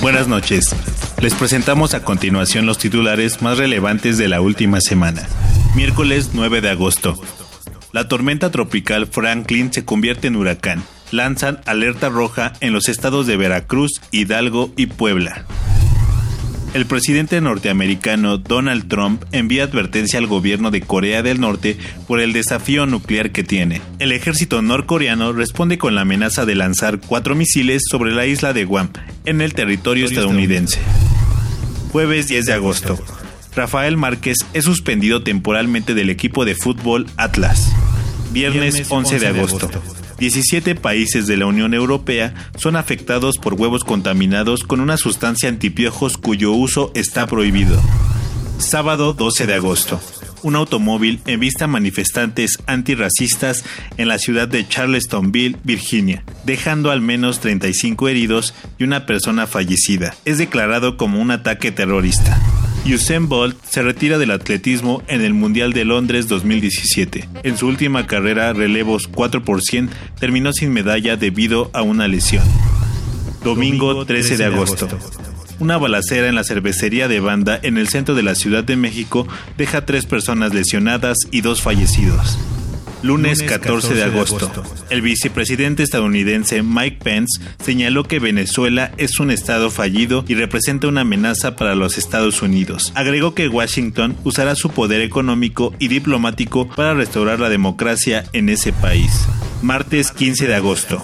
[0.02, 0.76] Buenas noches.
[1.22, 5.28] Les presentamos a continuación los titulares más relevantes de la última semana.
[5.76, 7.20] Miércoles 9 de agosto.
[7.91, 10.84] La tormenta tropical Franklin se convierte en huracán.
[11.12, 15.45] Lanzan alerta roja en los estados de Veracruz, Hidalgo y Puebla.
[16.75, 22.32] El presidente norteamericano Donald Trump envía advertencia al gobierno de Corea del Norte por el
[22.32, 23.82] desafío nuclear que tiene.
[23.97, 28.65] El ejército norcoreano responde con la amenaza de lanzar cuatro misiles sobre la isla de
[28.65, 28.91] Guam,
[29.25, 30.78] en el territorio estadounidense.
[31.91, 32.99] Jueves 10 de agosto.
[33.56, 37.72] Rafael Márquez es suspendido temporalmente del equipo de fútbol Atlas.
[38.32, 39.70] Viernes 11 de agosto.
[40.20, 46.18] 17 países de la Unión Europea son afectados por huevos contaminados con una sustancia antipiojos
[46.18, 47.82] cuyo uso está prohibido.
[48.58, 50.00] Sábado 12 de agosto.
[50.42, 53.66] Un automóvil envista manifestantes antirracistas
[53.98, 60.16] en la ciudad de Charlestonville, Virginia, dejando al menos 35 heridos y una persona fallecida.
[60.26, 62.38] Es declarado como un ataque terrorista.
[62.86, 67.28] Usain Bolt se retira del atletismo en el Mundial de Londres 2017.
[67.44, 69.44] En su última carrera relevos 4
[70.20, 72.44] terminó sin medalla debido a una lesión.
[73.44, 74.88] Domingo 13 de agosto.
[75.60, 79.28] Una balacera en la cervecería de banda en el centro de la Ciudad de México
[79.58, 82.38] deja tres personas lesionadas y dos fallecidos.
[83.02, 84.52] Lunes 14 de agosto.
[84.90, 91.02] El vicepresidente estadounidense Mike Pence señaló que Venezuela es un estado fallido y representa una
[91.02, 92.92] amenaza para los Estados Unidos.
[92.96, 98.74] Agregó que Washington usará su poder económico y diplomático para restaurar la democracia en ese
[98.74, 99.28] país.
[99.62, 101.04] Martes 15 de agosto.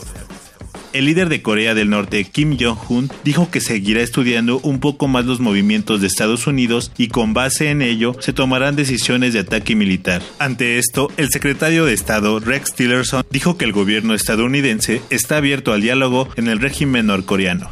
[0.95, 5.25] El líder de Corea del Norte, Kim Jong-un, dijo que seguirá estudiando un poco más
[5.25, 9.75] los movimientos de Estados Unidos y con base en ello se tomarán decisiones de ataque
[9.75, 10.21] militar.
[10.39, 15.73] Ante esto, el secretario de Estado, Rex Tillerson, dijo que el gobierno estadounidense está abierto
[15.73, 17.69] al diálogo en el régimen norcoreano.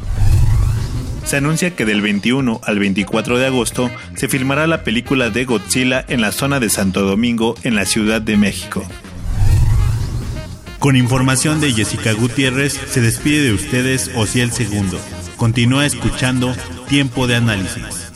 [1.24, 6.04] Se anuncia que del 21 al 24 de agosto se filmará la película de Godzilla
[6.08, 8.86] en la zona de Santo Domingo, en la Ciudad de México.
[10.84, 14.98] Con información de Jessica Gutiérrez, se despide de ustedes Ociel Segundo.
[15.38, 16.54] Continúa escuchando
[16.90, 18.12] Tiempo de Análisis.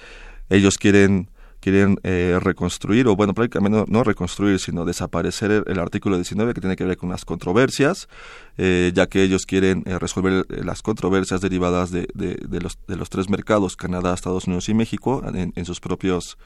[0.50, 1.30] ellos quieren
[1.64, 6.76] quieren eh, reconstruir, o bueno, prácticamente no, reconstruir, sino desaparecer el, artículo 19 que tiene
[6.76, 8.10] que ver con las controversias.
[8.58, 13.10] eh, ya que ellos quieren eh, resolver las controversias derivadas de, de, los, de los
[13.10, 16.38] tres mercados, Canadá, Estados Unidos y México, en, sus propios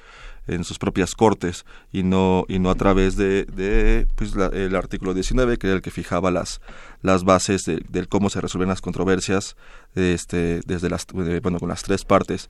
[0.48, 5.14] en sus propias cortes y no y no a través de, de pues, el artículo
[5.14, 6.62] 19 que era el que fijaba las
[7.02, 9.56] las bases de, cómo se resuelven las controversias
[9.96, 11.06] este desde las
[11.42, 12.50] bueno con las tres partes.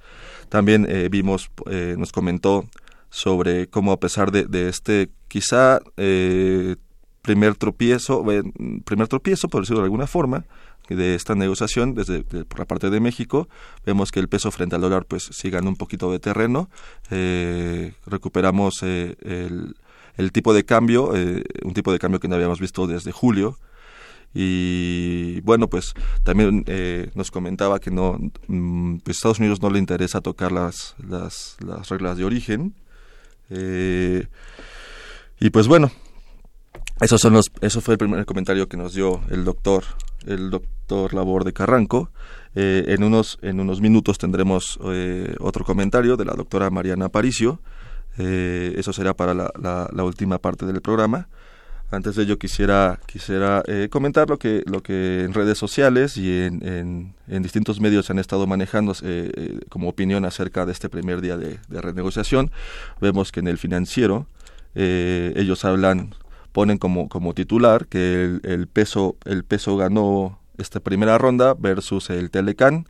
[0.50, 1.50] También vimos
[1.98, 2.66] nos comentó
[3.10, 6.76] sobre cómo a pesar de, de este quizá eh,
[7.22, 8.24] primer tropiezo,
[8.86, 10.46] primer tropiezo, por decirlo de alguna forma,
[10.96, 13.48] de esta negociación desde por la parte de México.
[13.86, 16.70] Vemos que el peso frente al dólar pues sí un poquito de terreno.
[17.12, 19.16] Eh, recuperamos eh,
[20.18, 23.58] el, tipo de cambio eh, un tipo de cambio que no habíamos visto desde julio.
[24.34, 26.66] Y bueno pues también
[27.16, 31.90] nos comentaba que no mm, pues Estados Unidos no le interesa tocar las, las, las
[31.90, 32.76] reglas de origen.
[35.40, 35.92] Y pues bueno,
[37.00, 39.84] esos son los, eso fue el primer comentario que nos dio el doctor,
[40.26, 42.10] el doctor Labor de Carranco.
[42.56, 47.60] Eh, en, unos, en unos minutos tendremos eh, otro comentario de la doctora Mariana Aparicio.
[48.18, 51.28] eso será para la, última parte del programa.
[51.90, 56.42] Antes de ello quisiera quisiera eh, comentar lo que lo que en redes sociales y
[56.42, 61.22] en, en, distintos medios han estado manejando eh, eh, como opinión acerca de este primer
[61.22, 62.52] día de, renegociación.
[63.00, 64.28] Vemos que en el financiero
[64.76, 66.14] ellos hablan
[66.52, 72.32] ponen como como titular que el, peso el peso ganó esta primera ronda versus el
[72.32, 72.88] Telecan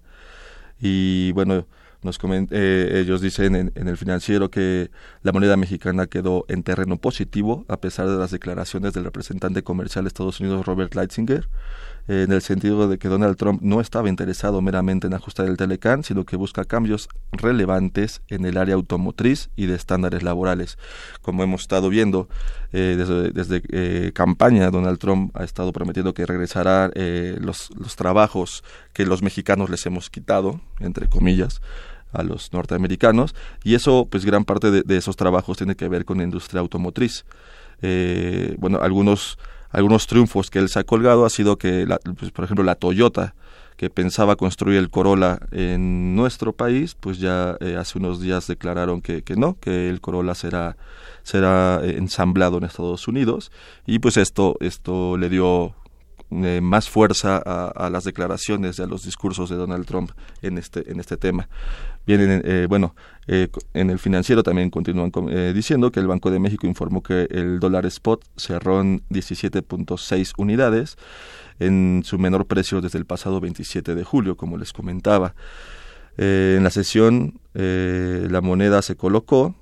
[0.80, 1.66] y bueno
[2.04, 2.20] nos
[2.52, 4.92] eh, ellos dicen en, el financiero que
[5.24, 10.06] la moneda mexicana quedó en terreno positivo a pesar de las declaraciones del representante comercial
[10.06, 11.50] de Estados Unidos Robert Leitzinger
[12.08, 16.04] en el sentido de que Donald Trump no estaba interesado meramente en ajustar el Telecan,
[16.04, 20.78] sino que busca cambios relevantes en el área automotriz y de estándares laborales.
[21.22, 22.30] Como hemos estado viendo
[22.72, 27.96] eh, desde, desde eh, campaña, Donald Trump ha estado prometiendo que regresará eh, los, los
[27.96, 31.62] trabajos que los mexicanos les hemos quitado, entre comillas,
[32.14, 36.18] a los norteamericanos y eso pues gran parte de, esos trabajos tiene que ver con
[36.18, 37.26] la industria automotriz
[37.82, 39.38] eh, bueno algunos
[39.78, 41.88] algunos triunfos que él se ha colgado ha sido que,
[42.18, 43.36] pues, por ejemplo, la Toyota,
[43.76, 49.02] que pensaba construir el Corolla en nuestro país, pues ya eh, hace unos días declararon
[49.02, 50.78] que, que no, que el Corolla será,
[51.22, 53.52] será eh, ensamblado en Estados Unidos.
[53.86, 55.76] Y pues esto, esto le dio
[56.30, 60.12] eh, más fuerza a, las declaraciones a los discursos de Donald Trump
[60.42, 61.48] en este, en este tema.
[62.06, 62.96] Vienen, eh, bueno,
[63.28, 67.28] eh, en el financiero también continúan eh, diciendo que el Banco de México informó que
[67.30, 70.98] el dólar spot cerró en 17.6 unidades
[71.60, 75.34] en su menor precio desde el pasado 27 de julio, como les comentaba.
[76.18, 79.56] en la sesión la moneda se colocó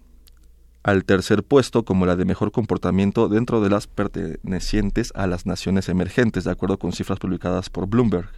[0.85, 5.89] al tercer puesto como la de mejor comportamiento dentro de las pertenecientes a las naciones
[5.89, 8.29] emergentes, de acuerdo con cifras publicadas por Bloomberg.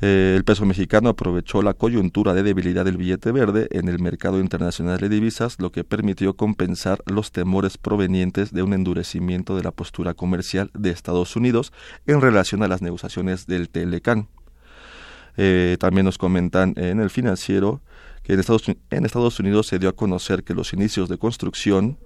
[0.00, 4.40] Eh, el peso mexicano aprovechó la coyuntura de debilidad del billete verde en el mercado
[4.40, 9.72] internacional de divisas, lo que permitió compensar los temores provenientes de un endurecimiento de la
[9.72, 11.70] postura comercial de Estados Unidos
[12.06, 14.26] en relación a las negociaciones del Telecan.
[15.36, 17.82] Eh, también nos comentan en el financiero
[18.22, 21.98] que en Estados, Unidos se dio a conocer que los inicios de construcción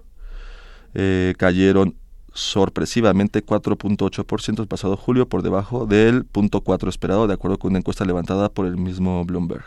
[0.95, 1.97] eh, cayeron
[2.33, 8.05] sorpresivamente 4.8% el pasado julio por debajo del 0.4 esperado de acuerdo con una encuesta
[8.05, 9.65] levantada por el mismo Bloomberg.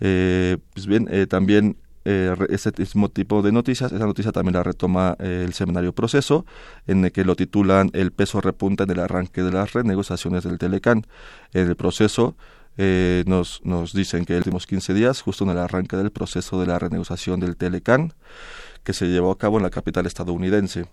[0.00, 1.76] Eh, pues bien, eh, también
[2.08, 6.46] eh, ese mismo tipo de noticias, esa noticia también la retoma eh, el seminario Proceso,
[6.86, 10.58] en el que lo titulan El peso repunta en el arranque de las renegociaciones del
[10.58, 11.04] Telecan.
[11.52, 12.36] En el proceso
[12.78, 16.10] eh, nos, nos dicen que en los últimos 15 días, justo en el arranque del
[16.10, 18.12] proceso de la renegociación del Telecan,
[18.84, 20.86] que se llevó a cabo en la capital estadounidense.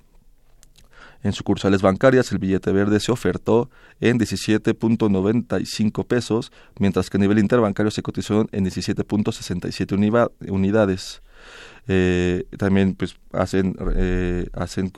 [1.23, 3.69] En sucursales bancarias el billete verde se ofertó
[4.01, 11.21] en 17.95 pesos, mientras que a nivel interbancario se cotizó en 17.67 unidades.
[11.87, 14.89] Eh, también pues hacen, eh, hacen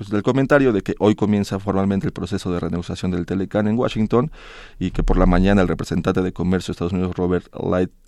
[0.00, 3.78] pues, el comentario de que hoy comienza formalmente el proceso de renegociación del Telecan en
[3.78, 4.30] Washington
[4.78, 7.54] y que por la mañana el representante de Comercio de Estados Unidos Robert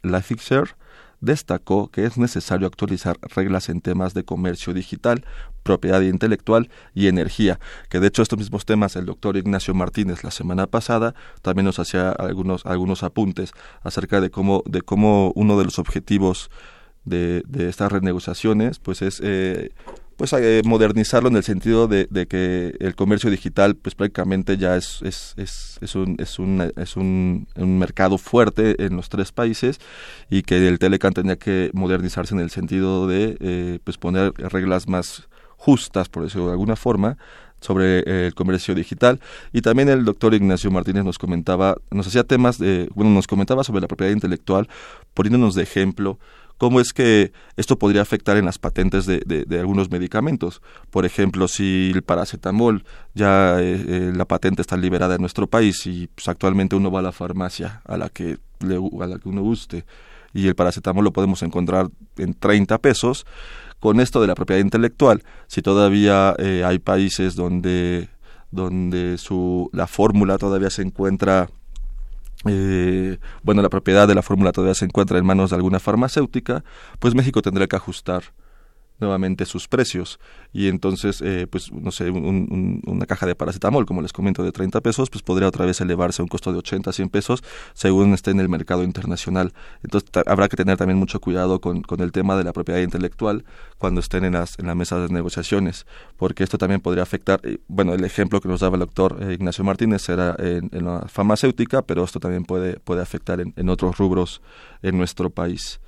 [0.02, 0.74] Lighthizer
[1.20, 5.26] destacó que es necesario actualizar reglas en temas de comercio digital,
[5.64, 10.30] propiedad intelectual y energía, que de hecho estos mismos temas el doctor Ignacio Martínez la
[10.30, 13.52] semana pasada también nos hacía algunos, algunos apuntes
[13.82, 16.50] acerca de cómo, de cómo uno de los objetivos
[17.04, 19.72] de, de estas renegociaciones pues es eh,
[20.16, 25.00] pues eh, modernizarlo en el sentido de, que el comercio digital pues prácticamente ya es,
[25.02, 29.80] es, es, es, un, es, un, es un, mercado fuerte en los tres países
[30.30, 34.88] y que el Telecan tenía que modernizarse en el sentido de eh, pues poner reglas
[34.88, 37.16] más justas, por decirlo de alguna forma,
[37.62, 39.20] sobre eh, el comercio digital.
[39.52, 43.64] Y también el doctor Ignacio Martínez nos comentaba, nos hacía temas de, bueno, nos comentaba
[43.64, 44.68] sobre la propiedad intelectual
[45.14, 46.18] poniéndonos de ejemplo
[46.62, 50.62] cómo es que esto podría afectar en las patentes de, de, algunos medicamentos.
[50.92, 52.84] Por ejemplo, si el paracetamol
[53.14, 57.00] ya eh, eh, la patente está liberada en nuestro país y pues, actualmente uno va
[57.00, 59.84] a la farmacia a la que a la que uno guste
[60.32, 63.26] y el paracetamol lo podemos encontrar en 30 pesos,
[63.80, 68.08] con esto de la propiedad intelectual, si todavía eh, hay países donde
[68.52, 71.50] donde su la fórmula todavía se encuentra
[72.46, 76.64] eh, bueno, la propiedad de la fórmula todavía se encuentra en manos de alguna farmacéutica,
[76.98, 78.22] pues México tendrá que ajustar
[79.02, 80.18] nuevamente sus precios.
[80.52, 84.80] Y entonces eh, pues no sé una caja de paracetamol como les comento de 30
[84.80, 87.44] pesos pues podría otra vez elevarse a un costo de 80 100 pesos
[87.74, 89.52] según esté en el mercado internacional.
[89.82, 93.44] Entonces habrá que tener también mucho cuidado con, con, el tema de la propiedad intelectual
[93.78, 95.86] cuando estén en las en la mesa de negociaciones
[96.16, 99.34] porque esto también podría afectar eh, bueno el ejemplo que nos daba el doctor eh,
[99.34, 103.68] Ignacio Martínez era en, en, la farmacéutica pero esto también puede puede afectar en, en
[103.68, 104.42] otros rubros
[104.82, 105.80] en nuestro país.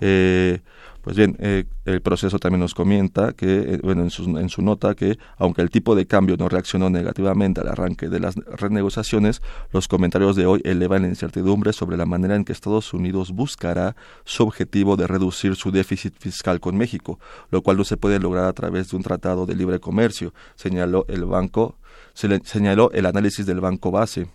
[0.00, 0.60] Eh,
[1.04, 4.62] pues bien, eh, el proceso también nos comenta que, eh, bueno, en su, en su
[4.62, 9.42] nota, que aunque el tipo de cambio no reaccionó negativamente al arranque de las renegociaciones,
[9.70, 13.96] los comentarios de hoy elevan la incertidumbre sobre la manera en que Estados Unidos buscará
[14.24, 17.18] su objetivo de reducir su déficit fiscal con México,
[17.50, 21.04] lo cual no se puede lograr a través de un tratado de libre comercio, señaló
[21.08, 21.76] el banco,
[22.14, 24.26] se señaló el análisis del Banco Base.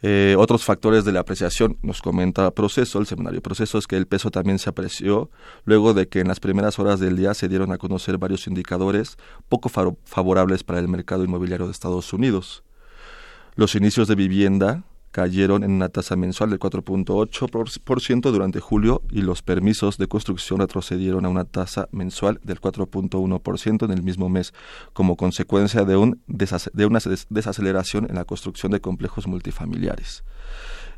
[0.00, 4.06] Eh, otros factores de la apreciación, nos comenta Proceso, el seminario Proceso, es que el
[4.06, 5.28] peso también se apreció
[5.64, 9.16] luego de que en las primeras horas del día se dieron a conocer varios indicadores
[9.48, 12.62] poco favorables para el mercado inmobiliario de Estados Unidos.
[13.56, 19.42] Los inicios de vivienda cayeron en una tasa mensual del 4.8% durante julio y los
[19.42, 24.52] permisos de construcción retrocedieron a una tasa mensual del 4.1% en el mismo mes,
[24.92, 27.00] como consecuencia de, un de una
[27.30, 30.24] desaceleración en la construcción de complejos multifamiliares.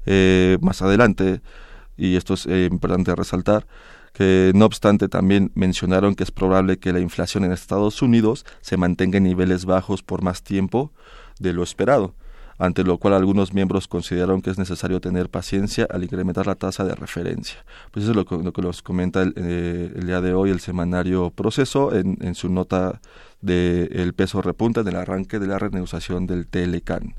[0.07, 1.41] Eh, más adelante,
[1.97, 3.67] y esto es eh, importante resaltar,
[4.13, 8.77] que no obstante también mencionaron que es probable que la inflación en Estados Unidos se
[8.77, 10.93] mantenga en niveles bajos por más tiempo
[11.39, 12.15] de lo esperado
[12.61, 16.85] ante lo cual algunos miembros consideraron que es necesario tener paciencia al incrementar la tasa
[16.85, 17.65] de referencia.
[17.91, 20.61] Pues eso es lo que, lo nos comenta el, eh, el, día de hoy el
[20.61, 23.01] semanario Proceso en, su nota
[23.41, 27.15] de el peso repunta en el arranque de la renegociación del Telecan.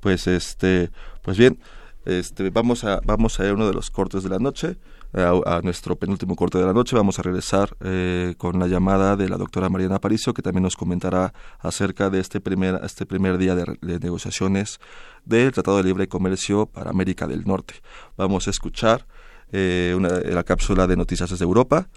[0.00, 1.58] Pues este, pues bien,
[2.06, 4.78] este, vamos a vamos a ver uno de los cortes de la noche
[5.14, 6.96] a, nuestro penúltimo corte de la noche.
[6.96, 10.76] Vamos a regresar eh, con la llamada de la doctora Mariana Aparicio, que también nos
[10.76, 14.80] comentará acerca de este primer, este primer día de, negociaciones
[15.24, 17.74] del Tratado de Libre Comercio para América del Norte.
[18.16, 19.06] Vamos a escuchar
[19.52, 21.88] eh, la cápsula de noticias desde Europa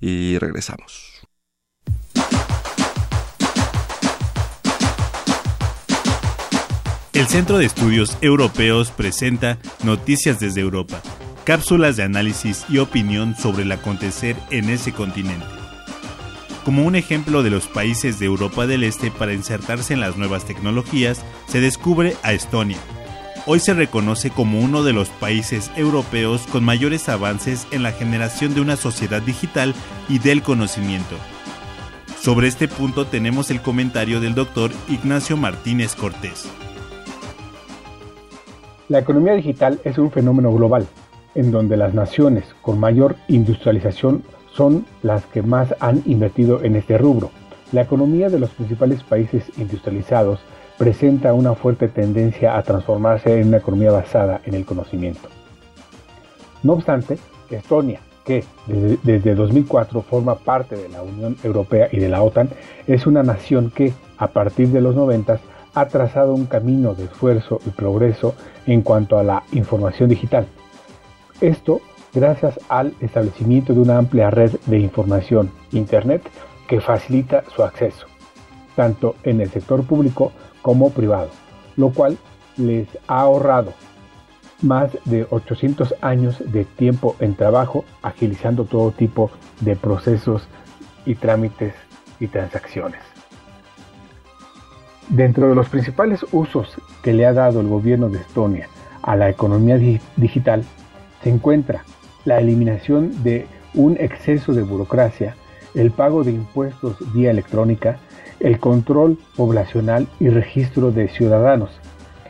[0.00, 1.20] y regresamos.
[7.12, 11.02] El Centro de Estudios Europeos presenta Noticias desde Europa
[11.44, 15.46] cápsulas de análisis y opinión sobre el acontecer en ese continente.
[16.64, 20.44] Como un ejemplo de los países de Europa del Este para insertarse en las nuevas
[20.44, 22.78] tecnologías, se descubre a Estonia.
[23.46, 28.54] Hoy se reconoce como uno de los países europeos con mayores avances en la generación
[28.54, 29.74] de una sociedad digital
[30.08, 31.16] y del conocimiento.
[32.20, 36.46] Sobre este punto tenemos el comentario del doctor Ignacio Martínez Cortés.
[38.90, 40.86] La economía digital es un fenómeno global
[41.34, 44.22] en donde las naciones con mayor industrialización
[44.52, 47.30] son las que más han invertido en este rubro.
[47.72, 50.40] La economía de los principales países industrializados
[50.76, 55.28] presenta una fuerte tendencia a transformarse en una economía basada en el conocimiento.
[56.62, 57.18] No obstante,
[57.50, 62.50] Estonia, que desde, 2004 forma parte de la Unión Europea y de la OTAN,
[62.86, 65.40] es una nación que, a partir de los 90,
[65.74, 68.34] ha trazado un camino de esfuerzo y progreso
[68.66, 70.46] en cuanto a la información digital,
[71.40, 71.80] esto
[72.14, 76.22] gracias al establecimiento de una amplia red de información, Internet,
[76.66, 78.06] que facilita su acceso,
[78.76, 80.32] tanto en el sector público
[80.62, 81.30] como privado,
[81.76, 82.18] lo cual
[82.56, 83.72] les ha ahorrado
[84.62, 89.30] más de 800 años de tiempo en trabajo, agilizando todo tipo
[89.60, 90.48] de procesos
[91.06, 91.74] y trámites
[92.18, 93.00] y transacciones.
[95.08, 98.68] Dentro de los principales usos que le ha dado el gobierno de Estonia
[99.02, 99.78] a la economía
[100.16, 100.64] digital
[101.22, 101.84] se encuentra
[102.24, 105.36] la eliminación de un exceso de burocracia,
[105.74, 107.98] el pago de impuestos vía electrónica,
[108.40, 111.70] el control poblacional y registro de ciudadanos,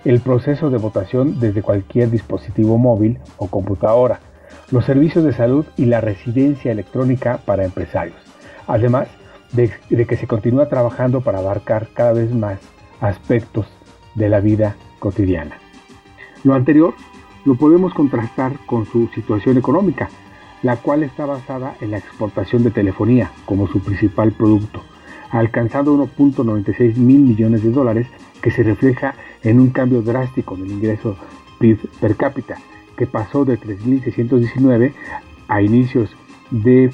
[0.04, 4.20] el proceso de votación desde cualquier dispositivo móvil o computadora,
[4.70, 8.18] los servicios de salud y la residencia electrónica para empresarios,
[8.66, 9.08] además
[9.52, 9.70] de,
[10.06, 12.60] que se continúa trabajando para abarcar cada vez más
[13.00, 13.66] aspectos
[14.14, 15.58] de la vida cotidiana.
[16.44, 16.94] Lo anterior
[17.44, 20.08] lo podemos contrastar con su situación económica,
[20.62, 24.82] la cual está basada en la exportación de telefonía como su principal producto,
[25.30, 28.06] alcanzando 1.96 mil millones de dólares
[28.42, 31.16] que se refleja en un cambio drástico en el ingreso
[31.58, 32.56] PIB per cápita,
[32.96, 34.92] que pasó de 3.619
[35.48, 36.10] a inicios
[36.50, 36.90] de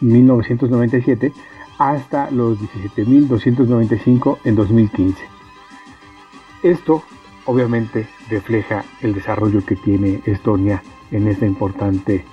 [0.00, 1.32] 1997
[1.78, 5.22] hasta los 17.295 en 2015.
[6.62, 7.02] Esto
[7.46, 12.24] obviamente refleja el desarrollo que tiene Estonia en esta importante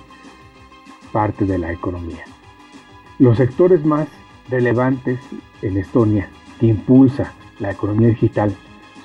[1.12, 2.24] parte de la economía.
[3.18, 4.08] Los sectores más
[4.50, 5.20] relevantes
[5.62, 8.54] en Estonia que impulsa la economía digital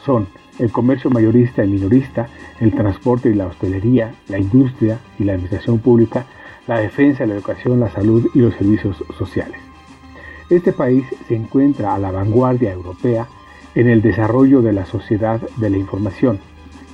[0.04, 2.28] son el comercio mayorista y minorista,
[2.60, 6.26] el transporte y la hostelería, la industria y la administración pública,
[6.68, 9.60] la defensa, la educación, la salud y los servicios sociales.
[10.50, 13.28] Este país se encuentra a la vanguardia europea
[13.76, 16.40] en el desarrollo de la sociedad de la información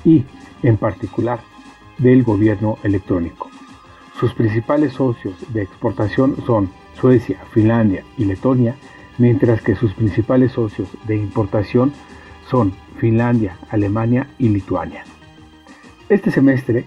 [0.03, 0.23] y,
[0.63, 1.39] en particular,
[1.97, 3.49] del gobierno electrónico.
[4.19, 6.69] Sus principales socios de exportación son
[6.99, 8.75] Suecia, Finlandia y Letonia,
[9.17, 11.93] mientras que sus principales socios de importación
[12.49, 15.03] son Finlandia, Alemania y Lituania.
[16.09, 16.85] Este semestre,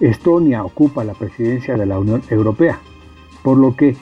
[0.00, 2.78] Estonia ocupa la presidencia de la Unión Europea,
[3.42, 3.96] por lo que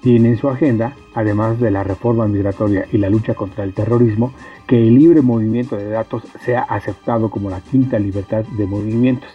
[0.00, 4.32] tiene en su agenda, además de la reforma migratoria y la lucha contra el terrorismo,
[4.66, 9.30] que el libre movimiento de datos sea aceptado como la quinta libertad de movimientos,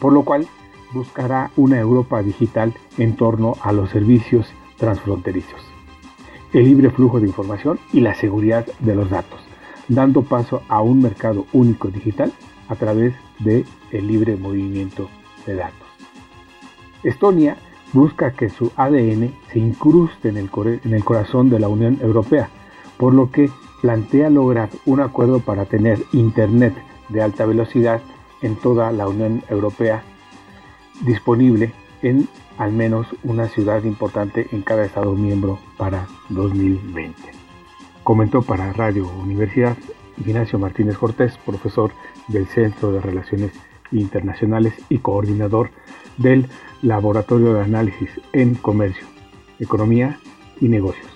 [0.00, 0.46] por lo cual
[0.92, 5.60] buscará una Europa digital en torno a los servicios transfronterizos,
[6.52, 9.40] el libre flujo de información y la seguridad de los datos,
[9.88, 12.32] dando paso a un mercado único digital
[12.68, 15.08] a través del el libre movimiento
[15.44, 15.88] de datos.
[17.02, 17.56] Estonia
[17.92, 20.50] busca que su ADN se incruste en el,
[20.84, 22.48] en el corazón de la Unión Europea,
[22.96, 23.50] por lo que
[23.86, 26.74] plantea lograr un acuerdo para tener Internet
[27.08, 28.00] de alta velocidad
[28.42, 30.02] en toda la Unión Europea
[31.02, 31.72] disponible
[32.02, 32.28] en
[32.58, 37.14] al menos una ciudad importante en cada Estado miembro para 2020.
[38.02, 39.76] Comentó para Radio Universidad
[40.18, 41.92] Ignacio Martínez Cortés, profesor
[42.26, 43.52] del Centro de Relaciones
[43.92, 45.70] Internacionales y coordinador
[46.16, 46.48] del
[46.82, 49.06] Laboratorio de Análisis en Comercio,
[49.60, 50.18] Economía
[50.60, 51.15] y Negocios.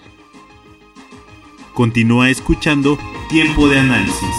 [1.75, 2.99] Continúa escuchando
[3.29, 4.37] Tiempo de Análisis.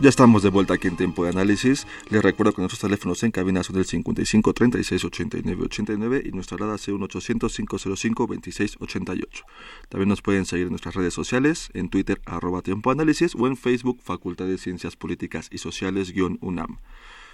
[0.00, 1.84] Ya estamos de vuelta aquí en Tiempo de Análisis.
[2.08, 6.56] Les recuerdo que nuestros teléfonos en cabina son el 55 36 89 89 y nuestra
[6.56, 9.44] alada C1 800 505 26 88.
[9.88, 13.98] También nos pueden seguir en nuestras redes sociales, en Twitter arroba Tiempo o en Facebook
[14.00, 16.78] Facultad de Ciencias Políticas y Sociales UNAM.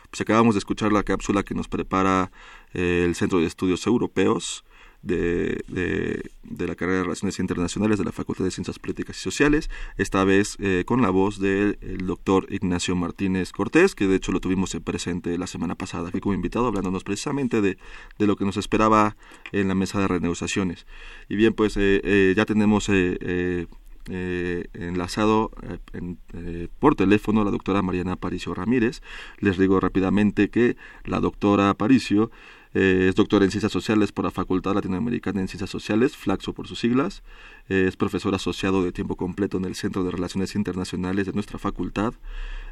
[0.09, 2.33] Pues acabamos de escuchar la cápsula que nos prepara
[2.73, 4.65] eh, el Centro de Estudios Europeos
[5.05, 9.71] de, de, la carrera de Relaciones Internacionales de la Facultad de Ciencias Políticas y Sociales,
[9.99, 11.77] esta vez eh, con la voz del
[12.07, 16.35] doctor Ignacio Martínez Cortés, que de hecho lo tuvimos presente la semana pasada aquí como
[16.35, 17.77] invitado, hablándonos precisamente de,
[18.19, 19.17] de lo que nos esperaba
[19.53, 20.87] en la mesa de renegociaciones.
[21.29, 22.89] Y bien, pues eh, eh, ya tenemos...
[24.75, 25.51] enlazado
[26.79, 29.01] por teléfono a la doctora Mariana Aparicio Ramírez.
[29.39, 32.31] Les digo rápidamente que la doctora Aparicio
[32.75, 36.67] eh, es doctora en Ciencias Sociales por la Facultad Latinoamericana en Ciencias Sociales, Flaxo por
[36.67, 37.23] sus siglas.
[37.69, 41.59] Eh, es profesor asociado de tiempo completo en el Centro de Relaciones Internacionales de nuestra
[41.59, 42.15] facultad.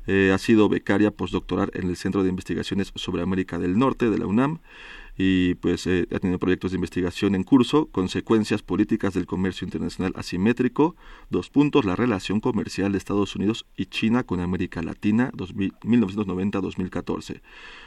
[0.07, 4.19] Eh, ha sido becaria postdoctoral en el Centro de Investigaciones sobre América del Norte de
[4.19, 4.61] la UNAM
[5.17, 10.97] y pues ha tenido proyectos de investigación en curso, consecuencias políticas del comercio internacional asimétrico,
[11.29, 17.43] dos puntos, la relación comercial de Estados Unidos y China con América Latina 1990-2014.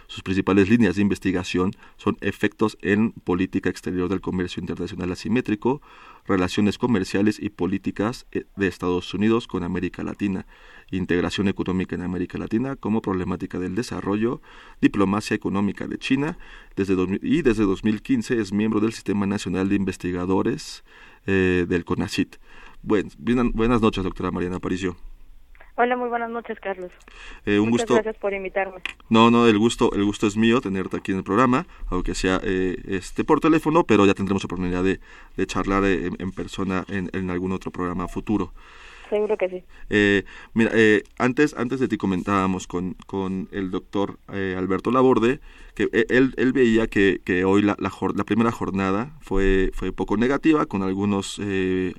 [0.08, 5.82] Sus principales líneas de investigación son efectos en política exterior del comercio internacional asimétrico,
[6.28, 10.46] relaciones comerciales y políticas eh, de Estados Unidos con América Latina,
[10.92, 14.42] integración económica en América Latina como problemática del desarrollo,
[14.82, 16.38] diplomacia económica de China,
[16.76, 20.84] desde y desde 2015 es miembro del Sistema Nacional de Investigadores
[21.26, 22.38] eh, del CONACIT.
[22.82, 24.96] buenas noches, doctora Mariana Aparicio.
[25.78, 26.90] Hola, muy buenas noches, Carlos.
[27.46, 27.94] Eh, un Muchas gusto.
[27.96, 28.78] gracias por invitarme.
[29.10, 32.40] No, no, el gusto, el gusto es mío tenerte aquí en el programa, aunque sea
[32.44, 35.02] eh, este por teléfono, pero ya tendremos oportunidad de,
[35.36, 38.54] de charlar eh, en, persona en, en, algún otro programa futuro.
[39.10, 39.64] Seguro que sí.
[39.90, 45.40] Eh, mira, eh, antes, antes de ti comentábamos con, con el doctor eh, Alberto Laborde
[45.76, 50.16] que él, él veía que, que hoy la, la, la, primera jornada fue, fue poco
[50.16, 51.42] negativa, con algunos,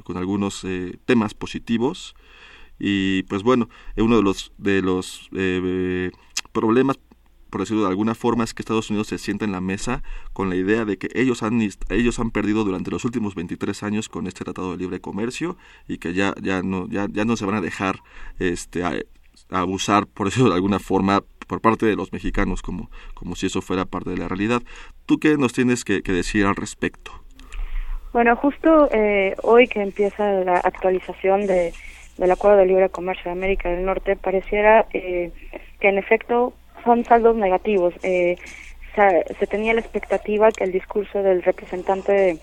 [0.02, 0.66] con algunos
[1.04, 2.14] temas positivos.
[2.78, 5.28] Y pues bueno, uno de los, de los
[6.52, 6.98] problemas
[7.50, 10.50] por decirlo de alguna forma, es que Estados Unidos se sienta en la mesa con
[10.50, 14.26] la idea de que ellos han, ellos han perdido durante los últimos 23 años con
[14.26, 15.56] este Tratado de Libre Comercio
[15.88, 18.00] y que ya, ya, no, ya, ya no se van a dejar
[18.38, 18.94] este, a,
[19.50, 23.62] abusar, por decirlo de alguna forma, por parte de los mexicanos, como, como si eso
[23.62, 24.62] fuera parte de la realidad.
[25.06, 27.12] ¿Tú qué nos tienes que, decir al respecto?
[28.12, 31.72] Bueno, justo eh, hoy que empieza la actualización de,
[32.18, 35.30] del Acuerdo de Libre Comercio de América del Norte, pareciera eh,
[35.80, 36.54] que en efecto
[36.86, 37.92] son saldos negativos.
[38.02, 38.36] Eh,
[38.94, 42.38] se, tenía la expectativa que el discurso del representante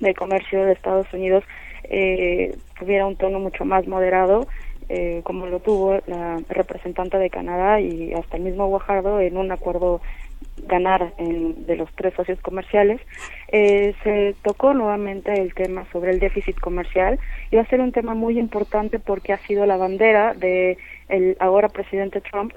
[0.00, 1.42] de, comercio de Estados Unidos
[1.84, 4.46] eh, tuviera un tono mucho más moderado,
[4.88, 9.50] eh, como lo tuvo la representante de Canadá y hasta el mismo Guajardo en un
[9.50, 10.00] acuerdo
[10.66, 13.00] ganar en, de los tres socios comerciales,
[13.48, 17.18] eh, se tocó nuevamente el tema sobre el déficit comercial.
[17.50, 21.36] Y va a ser un tema muy importante porque ha sido la bandera de el
[21.40, 22.54] ahora presidente Trump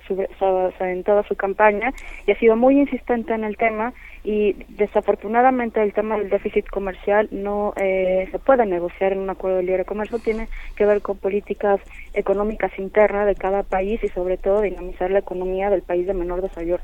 [0.80, 1.93] en toda su campaña.
[2.26, 3.93] Y ha sido muy insistente en el tema
[4.26, 9.58] y desafortunadamente el tema del déficit comercial no eh, se puede negociar en un acuerdo
[9.58, 11.80] de libre comercio, tiene que ver con políticas
[12.14, 16.42] económicas internas de cada país y sobre todo dinamizar la economía del país de menor
[16.42, 16.80] desarrollo,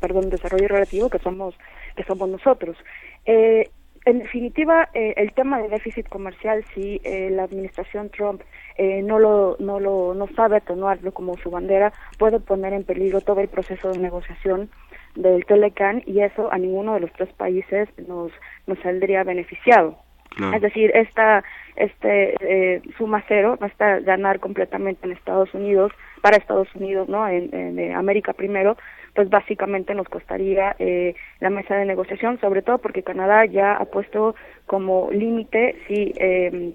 [0.00, 1.54] perdón, desarrollo relativo que somos
[1.96, 2.76] que somos nosotros.
[3.26, 3.70] Eh,
[4.06, 8.42] en definitiva, eh, el tema de déficit comercial, si eh, la administración Trump
[8.76, 13.22] eh, no lo no lo no sabe atenuarlo como su bandera, puede poner en peligro
[13.22, 14.68] todo el proceso de negociación
[15.14, 18.30] del Telecan y eso a ninguno de los tres países nos
[18.66, 20.03] nos saldría beneficiado.
[20.54, 21.44] Es decir, esta
[21.76, 27.26] este eh, suma cero va a ganar completamente en Estados Unidos para Estados Unidos, ¿no?
[27.28, 28.76] En, en América primero,
[29.14, 33.84] pues básicamente nos costaría eh, la mesa de negociación, sobre todo porque Canadá ya ha
[33.86, 34.34] puesto
[34.66, 36.72] como límite si eh,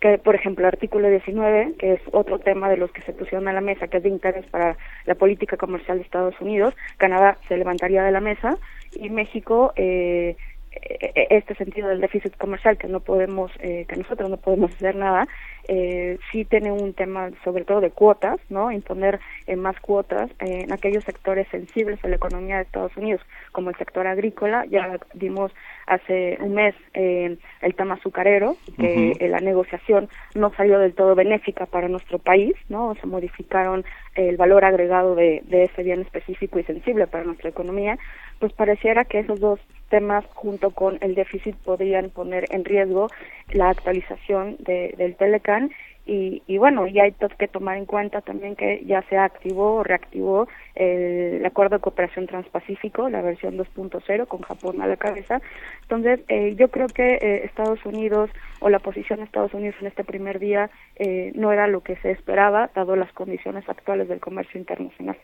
[0.00, 3.48] que por ejemplo el artículo 19, que es otro tema de los que se pusieron
[3.48, 7.38] a la mesa, que es de interés para la política comercial de Estados Unidos, Canadá
[7.48, 8.58] se levantaría de la mesa
[8.92, 10.36] y México eh,
[10.82, 15.26] este sentido del déficit comercial que no podemos eh, que nosotros no podemos hacer nada
[15.68, 20.72] eh, sí tiene un tema sobre todo de cuotas no imponer eh, más cuotas en
[20.72, 23.20] aquellos sectores sensibles a la economía de Estados Unidos
[23.52, 24.64] como el sector agrícola.
[24.66, 25.52] Ya vimos
[25.86, 31.88] hace un mes el tema azucarero que la negociación no salió del todo benéfica para
[31.88, 37.06] nuestro país no se modificaron el valor agregado de, de ese bien específico y sensible
[37.06, 37.98] para nuestra economía.
[38.38, 43.08] Pues pareciera que esos dos temas junto con el déficit podrían poner en riesgo
[43.52, 45.70] la actualización de, del Telecan
[46.08, 50.46] y, bueno, y hay que tomar en cuenta también que ya se activó o reactivó
[50.76, 55.40] el, acuerdo de cooperación transpacífico, la versión 2.0 con Japón a la cabeza.
[55.82, 58.30] Entonces, eh, yo creo que eh, Estados Unidos
[58.60, 61.96] o la posición de Estados Unidos en este primer día eh, no era lo que
[61.96, 65.16] se esperaba, dado las condiciones actuales del comercio internacional.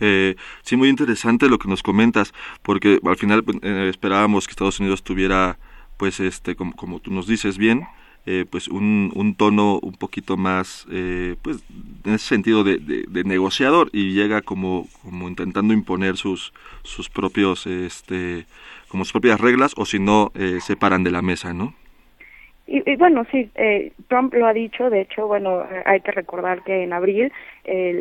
[0.00, 4.80] Eh, sí, muy interesante lo que nos comentas, porque al final eh, esperábamos que Estados
[4.80, 5.58] Unidos tuviera,
[5.96, 7.86] pues, este, como, como tú nos dices bien,
[8.26, 11.64] eh, pues un, un, tono un poquito más, eh, pues,
[12.04, 16.52] en ese sentido de, de, negociador y llega como, como intentando imponer sus,
[16.82, 18.46] sus propios, este,
[18.88, 21.74] como sus propias reglas o si no, eh, se paran de la mesa, ¿no?
[22.72, 26.84] Y, bueno, sí, eh, Trump lo ha dicho, de hecho, bueno, hay que recordar que
[26.84, 27.32] en abril,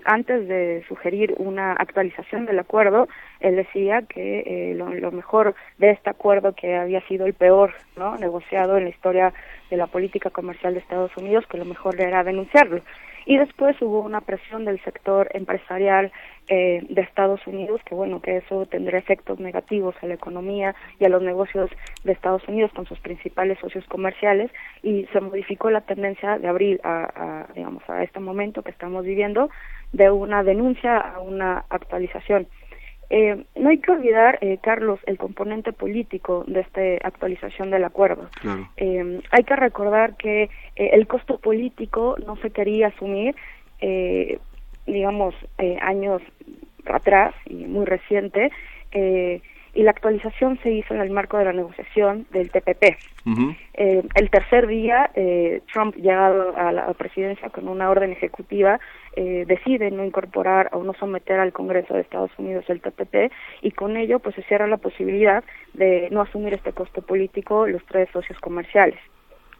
[0.05, 3.07] antes de sugerir una actualización del acuerdo,
[3.39, 7.73] él decía que eh, lo, lo, mejor de este acuerdo, que había sido el peor
[7.97, 8.15] ¿no?
[8.17, 9.33] negociado en la historia
[9.71, 12.81] de la política comercial de Estados Unidos, que lo mejor era denunciarlo.
[13.25, 16.11] Y después hubo una presión del sector empresarial
[16.49, 21.05] eh, de Estados Unidos, que bueno, que eso tendría efectos negativos a la economía y
[21.05, 21.69] a los negocios
[22.03, 24.51] de Estados Unidos con sus principales socios comerciales
[24.83, 29.05] y se modificó la tendencia de abril a, a digamos, a este momento que estamos
[29.05, 29.49] viviendo
[29.93, 32.47] de una denuncia a una actualización.
[33.09, 38.29] Eh, no hay que olvidar, eh, Carlos, el componente político de esta actualización del acuerdo.
[38.77, 40.49] Eh, hay que recordar que eh,
[40.93, 43.35] el costo político no se quería asumir,
[44.89, 45.35] eh, digamos,
[45.81, 46.21] años
[46.85, 48.51] atrás y muy reciente,
[49.73, 52.97] y la actualización se hizo en el marco de la negociación del TPP.
[53.75, 58.79] eh, el tercer día, eh, Trump, llegado a la presidencia con una orden ejecutiva,
[59.15, 63.31] eh, decide no incorporar o no someter al Congreso de Estados Unidos el TPP
[63.61, 67.85] y con ello pues se cierra la posibilidad de no asumir este costo político los
[67.85, 68.99] tres socios comerciales.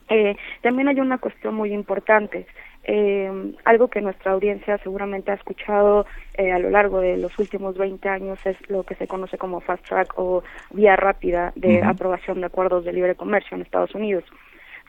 [0.09, 2.47] Eh, también hay una cuestión muy importante.
[2.91, 7.77] Eh, algo que nuestra audiencia seguramente ha escuchado eh, a lo largo de los últimos
[7.77, 12.39] 20 años es lo que se conoce como fast track o vía rápida de aprobación
[12.39, 14.23] de acuerdos de libre comercio en Estados Unidos.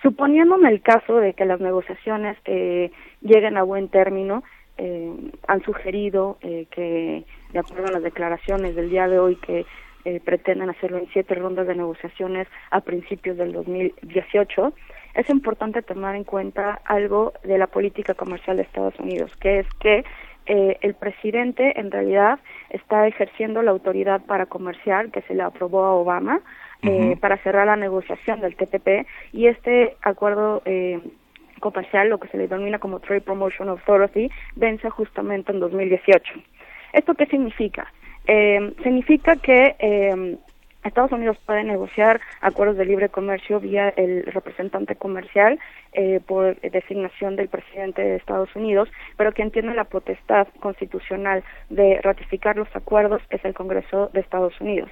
[0.03, 2.91] Suponiendo en el caso de que las negociaciones eh,
[3.21, 4.45] lleguen a buen término,
[4.79, 5.13] eh,
[5.47, 9.67] han sugerido eh, que, de acuerdo a las declaraciones del día de hoy, que
[10.07, 14.73] eh, pretenden hacerlo en siete rondas de negociaciones a principios del 2018,
[15.15, 19.67] es importante tomar en cuenta algo de la política comercial de Estados Unidos, que es
[19.81, 20.05] que
[20.47, 22.39] eh, el presidente en realidad
[22.71, 26.41] está ejerciendo la autoridad para comerciar que se le aprobó a Obama
[26.83, 30.99] eh, para cerrar la negociación del TPP y este acuerdo eh,
[31.61, 36.35] comercial, lo que se le denomina como Trade Promotion Authority, vence justamente en 2018.
[36.93, 37.93] ¿Esto qué significa?
[38.27, 40.37] Eh, significa que eh,
[40.85, 45.59] Estados Unidos puede negociar acuerdos de libre comercio vía el representante comercial
[45.93, 52.01] eh, por designación del presidente de Estados Unidos, pero quien tiene la potestad constitucional de
[52.03, 54.91] ratificar los acuerdos es el Congreso de Estados Unidos.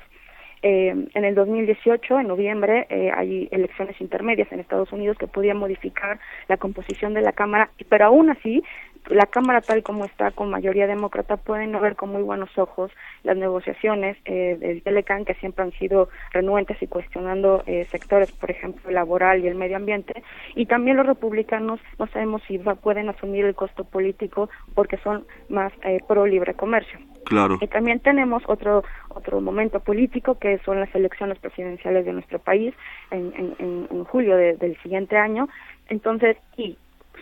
[0.63, 5.57] Eh, en el 2018, en noviembre, eh, hay elecciones intermedias en Estados Unidos que podían
[5.57, 6.19] modificar
[6.49, 8.63] la composición de la Cámara, pero aún así
[9.09, 12.91] la Cámara tal como está con mayoría demócrata pueden no ver con muy buenos ojos
[13.23, 18.51] las negociaciones eh, del Telecan que siempre han sido renuentes y cuestionando eh, sectores, por
[18.51, 20.23] ejemplo, el laboral y el medio ambiente
[20.55, 25.25] y también los republicanos no sabemos si va, pueden asumir el costo político porque son
[25.49, 26.99] más eh, pro libre comercio.
[27.25, 27.59] Claro.
[27.61, 32.75] Y también tenemos otro otro momento político que son las elecciones presidenciales de nuestro país
[33.11, 35.49] en, en, en julio de, del siguiente año.
[35.89, 36.79] Entonces, y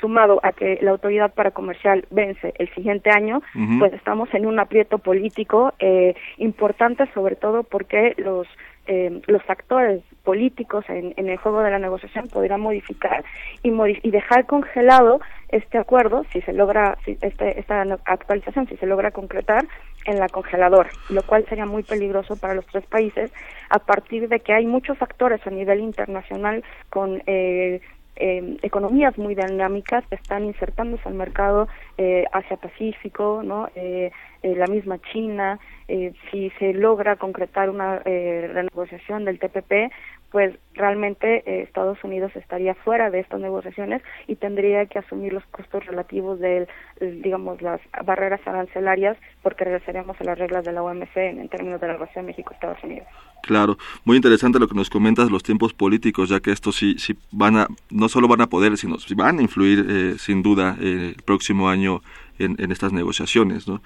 [0.07, 3.43] sumado a que la autoridad para comercial vence el siguiente año,
[3.81, 8.47] pues estamos en un aprieto político eh, importante, sobre todo porque los
[8.89, 13.25] eh, los actores políticos en, en, el juego de la negociación podrán modificar
[13.65, 13.73] y,
[14.07, 19.11] y dejar congelado este acuerdo si se logra si este, esta actualización si se logra
[19.11, 19.67] concretar
[20.05, 23.33] en la congeladora lo cual sería muy peligroso para los tres países
[23.71, 27.81] a partir de que hay muchos actores a nivel internacional con eh,
[28.17, 33.69] eh, economías muy dinámicas están insertándose al mercado eh, Asia-Pacífico, ¿no?
[33.75, 34.11] Eh,
[34.43, 35.59] eh, la misma China,
[35.89, 39.93] eh, si se logra concretar una eh, renegociación del TPP,
[40.37, 45.45] pues realmente eh, Estados Unidos estaría fuera de estas negociaciones y tendría que asumir los
[45.47, 46.69] costos relativos de,
[47.01, 51.87] digamos, las barreras arancelarias porque regresaríamos a las reglas de la OMC en, términos de
[51.87, 53.07] la relación México-Estados Unidos.
[53.43, 57.17] Claro, muy interesante lo que nos comentas, los tiempos políticos, ya que estos sí, sí
[57.31, 61.15] van a, no solo van a poder, sino van a influir eh, sin duda eh,
[61.17, 62.03] el próximo año
[62.39, 63.81] en, en estas negociaciones, ¿no?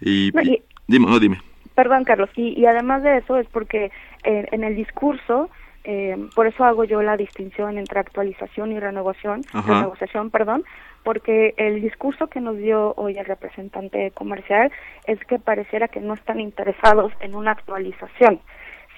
[0.00, 1.40] Y, No, y- dime, no, dime.
[1.74, 3.90] Perdón, Carlos, y, y además de eso es porque
[4.24, 5.48] eh, en el discurso,
[5.84, 9.72] eh, por eso hago yo la distinción entre actualización y renovación, Ajá.
[9.74, 10.64] renegociación, perdón,
[11.02, 14.70] porque el discurso que nos dio hoy el representante comercial
[15.06, 18.40] es que pareciera que no están interesados en una actualización,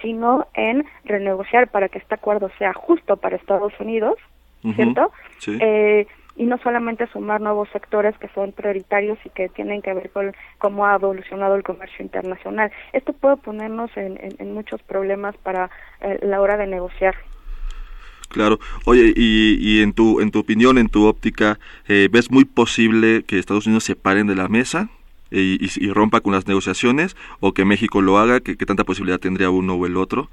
[0.01, 4.15] sino en renegociar para que este acuerdo sea justo para Estados Unidos,
[4.75, 5.11] ¿cierto?
[5.39, 5.57] sí.
[5.61, 10.09] Eh, y no solamente sumar nuevos sectores que son prioritarios y que tienen que ver
[10.09, 12.71] con cómo ha evolucionado el comercio internacional.
[12.93, 15.69] Esto puede ponernos en, en, muchos problemas para
[16.01, 17.15] eh, la hora de negociar.
[18.29, 18.59] Claro.
[18.85, 21.57] Oye, y, y en tu en tu opinión, en tu óptica,
[21.87, 24.89] eh, ¿ves muy posible que Estados Unidos se paren de la mesa
[25.31, 28.41] y, y- y rompa con las negociaciones o que México lo haga?
[28.41, 30.29] ¿Qué, qué tanta posibilidad tendría uno o el otro?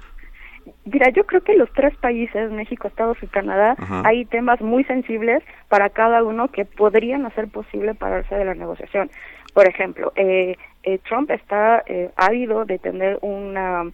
[0.85, 4.01] Mira, yo creo que los tres países, México, Estados y Canadá, Ajá.
[4.05, 9.09] hay temas muy sensibles para cada uno que podrían hacer posible pararse de la negociación.
[9.53, 13.91] Por ejemplo, eh, eh, Trump está eh, ávido de tener una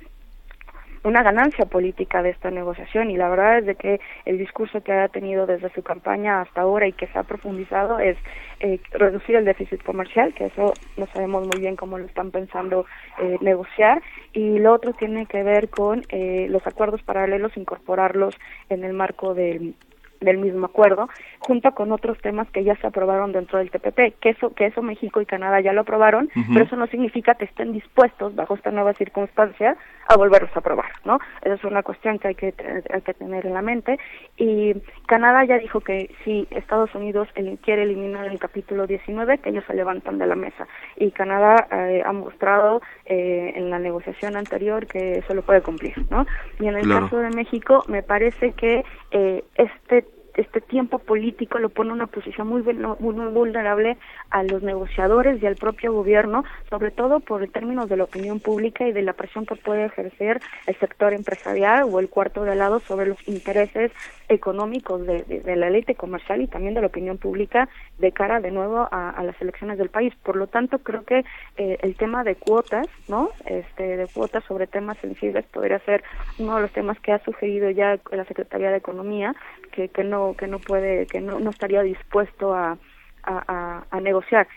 [1.04, 3.10] una ganancia política de esta negociación.
[3.10, 6.62] Y la verdad es de que el discurso que ha tenido desde su campaña hasta
[6.62, 8.18] ahora y que se ha profundizado es
[8.60, 12.86] eh, reducir el déficit comercial, que eso no sabemos muy bien cómo lo están pensando
[13.20, 14.02] eh, negociar.
[14.34, 18.36] Y lo otro tiene que ver con eh, los acuerdos paralelos, incorporarlos
[18.70, 19.76] en el marco del
[20.22, 24.30] del mismo acuerdo, junto con otros temas que ya se aprobaron dentro del TPP, que
[24.30, 27.72] eso, que eso México y Canadá ya lo aprobaron, pero eso no significa que estén
[27.72, 29.78] dispuestos, bajo esta nueva circunstancia,
[30.10, 31.20] a volverlos a aprobar, ¿no?
[31.44, 32.54] Esa es una cuestión que hay que,
[32.92, 34.00] hay que tener en la mente.
[34.38, 34.74] Y
[35.08, 37.28] Canadá ya dijo que si Estados Unidos
[37.64, 40.68] quiere eliminar el capítulo 19, que ellos se levantan de la mesa.
[40.98, 45.94] Y Canadá eh, ha mostrado eh, en la negociación anterior que eso lo puede cumplir,
[46.10, 46.26] ¿no?
[46.60, 47.06] Y en el Claro.
[47.06, 50.06] caso de México, me parece que eh, este
[50.40, 53.98] este tiempo político lo pone en una posición muy, muy, muy vulnerable
[54.30, 58.88] a los negociadores y al propio gobierno, sobre todo por términos de la opinión pública
[58.88, 62.80] y de la presión que puede ejercer el sector empresarial o el cuarto de lado
[62.80, 63.92] sobre los intereses
[64.30, 67.68] económicos de, la élite comercial y también de la opinión pública
[67.98, 70.14] de cara de nuevo a, las elecciones del país.
[70.24, 71.26] Por lo tanto, creo que
[71.58, 73.32] eh, el tema de cuotas, ¿no?
[73.46, 76.04] Este, de cuotas sobre temas sensibles podría ser
[76.38, 79.36] uno de los temas que ha sugerido ya la Secretaría de Economía,
[79.72, 82.78] que, que no que no puede, que no, no estaría dispuesto a,
[83.24, 84.48] a, a negociar.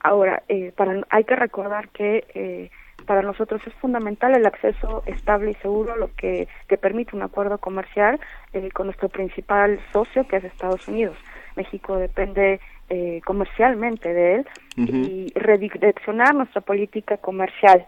[0.00, 2.70] Ahora, eh, para, hay que recordar que eh,
[3.08, 7.56] para nosotros es fundamental el acceso estable y seguro, lo que, que permite un acuerdo
[7.56, 8.20] comercial
[8.52, 11.16] eh, con nuestro principal socio, que es Estados Unidos.
[11.56, 14.46] México depende eh, comercialmente de él
[14.76, 17.86] y redireccionar nuestra política comercial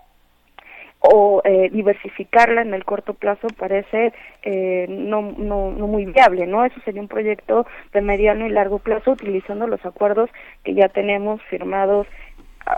[1.00, 4.12] o eh, diversificarla en el corto plazo parece
[4.42, 6.64] eh, no, no, no muy viable, ¿no?
[6.64, 10.30] Eso sería un proyecto de mediano y largo plazo utilizando los acuerdos
[10.62, 12.06] que ya tenemos firmados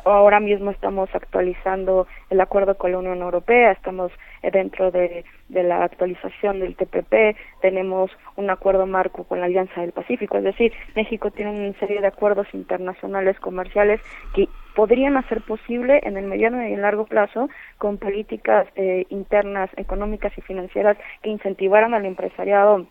[0.05, 4.13] ahora mismo estamos actualizando el acuerdo con la Unión Europea, estamos
[4.43, 9.93] dentro de, de, la actualización del TPP, tenemos un acuerdo marco con la Alianza del
[9.93, 14.01] Pacífico, es decir, México tiene una serie de acuerdos internacionales comerciales
[14.35, 19.71] que podrían hacer posible en el mediano y en largo plazo con políticas eh, internas,
[19.77, 22.87] económicas y financieras que incentivaran al empresariado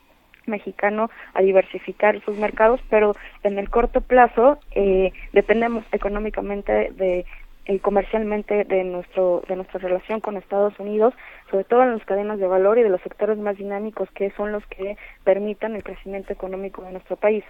[0.48, 7.26] mexicano a diversificar sus mercados, pero en el corto plazo eh, dependemos económicamente de
[7.68, 11.14] y comercialmente de nuestro de nuestra relación con Estados Unidos,
[11.50, 14.52] sobre todo en las cadenas de valor y de los sectores más dinámicos que son
[14.52, 17.44] los que permitan el crecimiento económico de nuestro país.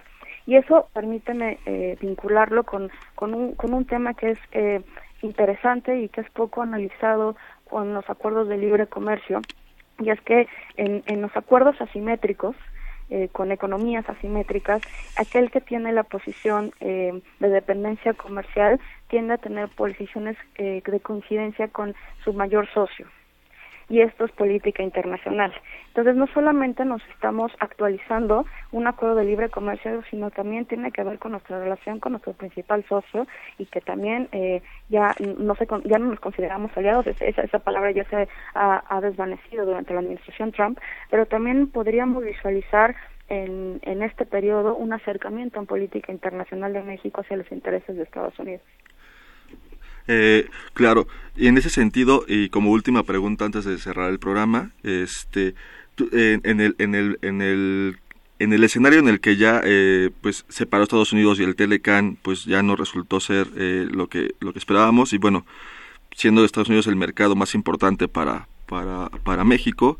[0.46, 4.82] Y eso permíteme eh, vincularlo con, con, un, con un tema que es eh,
[5.22, 7.36] interesante y que es poco analizado
[7.70, 9.40] con los acuerdos de libre comercio,
[9.98, 12.56] y es que en, en los acuerdos asimétricos,
[13.10, 14.82] eh, con economías asimétricas,
[15.16, 21.00] aquel que tiene la posición eh, de dependencia comercial tiende a tener posiciones eh, de
[21.00, 21.94] coincidencia con
[22.24, 23.06] su mayor socio
[23.92, 25.52] y esto es política internacional.
[25.88, 31.04] Entonces, no solamente nos estamos actualizando un acuerdo de libre comercio, sino también tiene que
[31.04, 33.26] ver con nuestra relación con nuestro principal socio
[33.58, 37.90] y que también eh, ya no se, ya no nos consideramos aliados, esa, esa palabra
[37.90, 40.78] ya se ha, desvanecido durante la administración Trump,
[41.10, 42.96] pero también podríamos visualizar
[43.28, 48.04] en, en este periodo un acercamiento en política internacional de México hacia los intereses de
[48.04, 48.62] Estados Unidos.
[50.08, 54.70] Eh, claro, y en ese sentido, y como última pregunta antes de cerrar el programa,
[54.82, 55.54] este,
[56.12, 57.98] en, el, en, el, en, el,
[58.38, 62.16] en el escenario en el que ya eh, pues separó Estados Unidos y el Telecan
[62.20, 65.46] pues ya no resultó ser eh, lo que lo que esperábamos y bueno
[66.14, 69.98] siendo Estados Unidos el mercado más importante para para, para México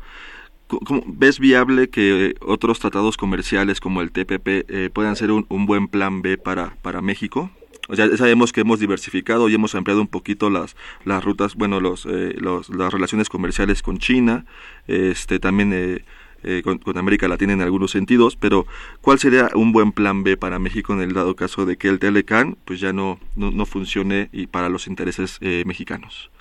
[0.67, 5.65] ¿cómo, ¿ves viable que otros tratados comerciales como el TPP eh, puedan ser un, un
[5.65, 7.51] buen plan B para para México?
[7.93, 10.75] O sea, sabemos que hemos diversificado y hemos ampliado un poquito las,
[11.05, 14.45] las rutas, bueno, los, eh, los las relaciones comerciales con China,
[14.87, 16.03] este, también eh,
[16.43, 18.65] eh, con, América Latina en algunos sentidos, pero
[19.01, 21.99] ¿cuál sería un buen plan B para México en el dado caso de que el
[21.99, 26.31] Telecan pues ya no, no, funcione y para los intereses mexicanos?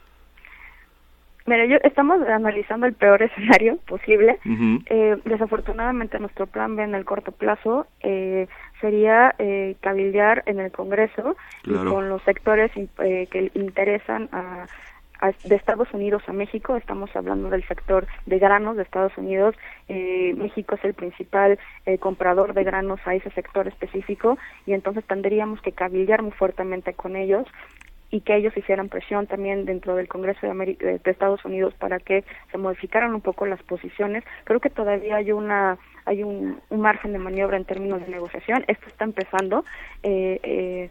[1.45, 4.39] Mira, yo, estamos analizando el peor escenario posible.
[5.27, 8.49] desafortunadamente nuestro plan B en el corto plazo eh,
[8.83, 14.67] sería eh, cabildear en el Congreso y con los sectores eh, que interesan a,
[15.45, 19.55] de Estados Unidos a México, estamos hablando del sector de granos de Estados Unidos,
[19.89, 25.05] eh, México es el principal eh, comprador de granos a ese sector específico y entonces
[25.05, 27.47] tendríamos que cabildear muy fuertemente con ellos
[28.13, 32.25] y que ellos hicieran presión también dentro del Congreso de, de Estados Unidos para que
[32.53, 34.23] se modificaran un poco las posiciones.
[34.45, 38.65] Creo que todavía hay una hay un, un margen de maniobra en términos de negociación.
[38.69, 39.65] Esto está empezando.
[40.03, 40.91] Eh, eh,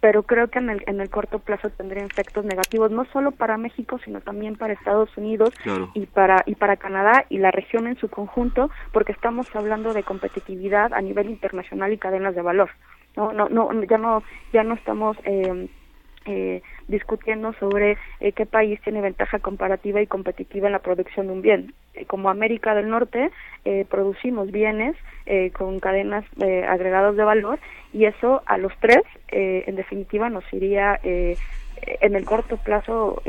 [0.00, 3.56] pero creo que en el, en el corto plazo tendría efectos negativos no solo para
[3.56, 5.50] México sino también para Estados Unidos
[5.94, 10.02] y para y para Canadá y la región en su conjunto porque estamos hablando de
[10.02, 12.68] competitividad a nivel internacional y cadenas de valor
[13.16, 14.22] no no no ya no
[14.52, 15.66] ya no estamos eh,
[16.26, 21.32] eh, discutiendo sobre eh, qué país tiene ventaja comparativa y competitiva en la producción de
[21.32, 21.74] un bien.
[21.94, 23.30] Eh, como América del Norte
[23.64, 24.96] eh, producimos bienes
[25.54, 26.24] con cadenas
[26.68, 27.58] agregados de valor
[27.92, 29.02] y eso a los tres
[29.32, 33.20] en definitiva nos iría en el corto plazo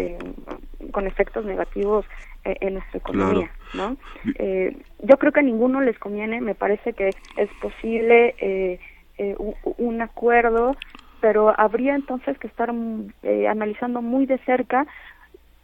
[0.91, 2.05] con efectos negativos
[2.43, 3.49] en nuestra economía.
[3.73, 3.97] ¿no?
[5.01, 8.79] yo creo que a ninguno les conviene, me parece que es posible
[9.17, 10.75] un, un acuerdo
[11.27, 14.87] pero habría entonces que estar mm, eh, analizando muy de cerca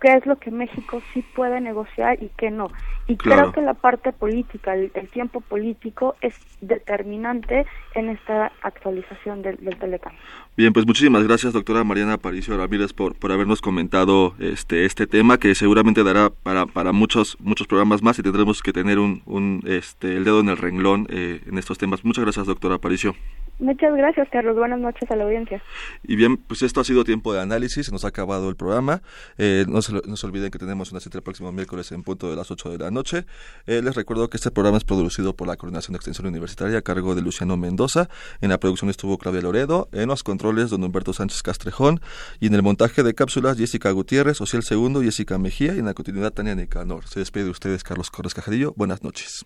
[0.02, 2.70] qué es lo que México sí puede negociar y qué no.
[3.08, 9.56] Y creo que la parte política, el, tiempo político es determinante en esta actualización del,
[9.64, 10.12] del Telecam.
[10.58, 15.38] Bien, pues muchísimas gracias, doctora Mariana Aparicio Ramírez, por, por habernos comentado este este tema
[15.38, 19.62] que seguramente dará para, para muchos muchos programas más y tendremos que tener un, un
[19.66, 22.04] este el dedo en el renglón eh, en estos temas.
[22.04, 23.16] Muchas gracias, doctora Aparicio.
[23.64, 24.58] Muchas gracias, Carlos.
[24.58, 25.64] Buenas noches a la audiencia.
[26.04, 27.90] Y bien, pues esto ha sido tiempo de análisis.
[27.94, 29.02] Nos ha acabado el programa.
[29.38, 32.30] Eh, no, se, no, se, olviden que tenemos una cita el próximo miércoles en punto
[32.30, 33.26] de las 8 de la noche.
[33.66, 36.82] Eh, les recuerdo que este programa es producido por la Coordinación de Extensión Universitaria a
[36.82, 38.10] cargo de Luciano Mendoza.
[38.42, 39.88] En la producción estuvo Claudia Loredo.
[39.94, 42.02] En los controles, don Humberto Sánchez Castrejón.
[42.42, 45.74] Y en el montaje de cápsulas, Jessica Gutiérrez, Ociel Segundo, Jessica Mejía.
[45.74, 47.08] Y en la continuidad, Tania Nicanor.
[47.08, 48.74] Se despide de ustedes, Carlos Corres Cajadillo.
[48.76, 49.46] Buenas noches.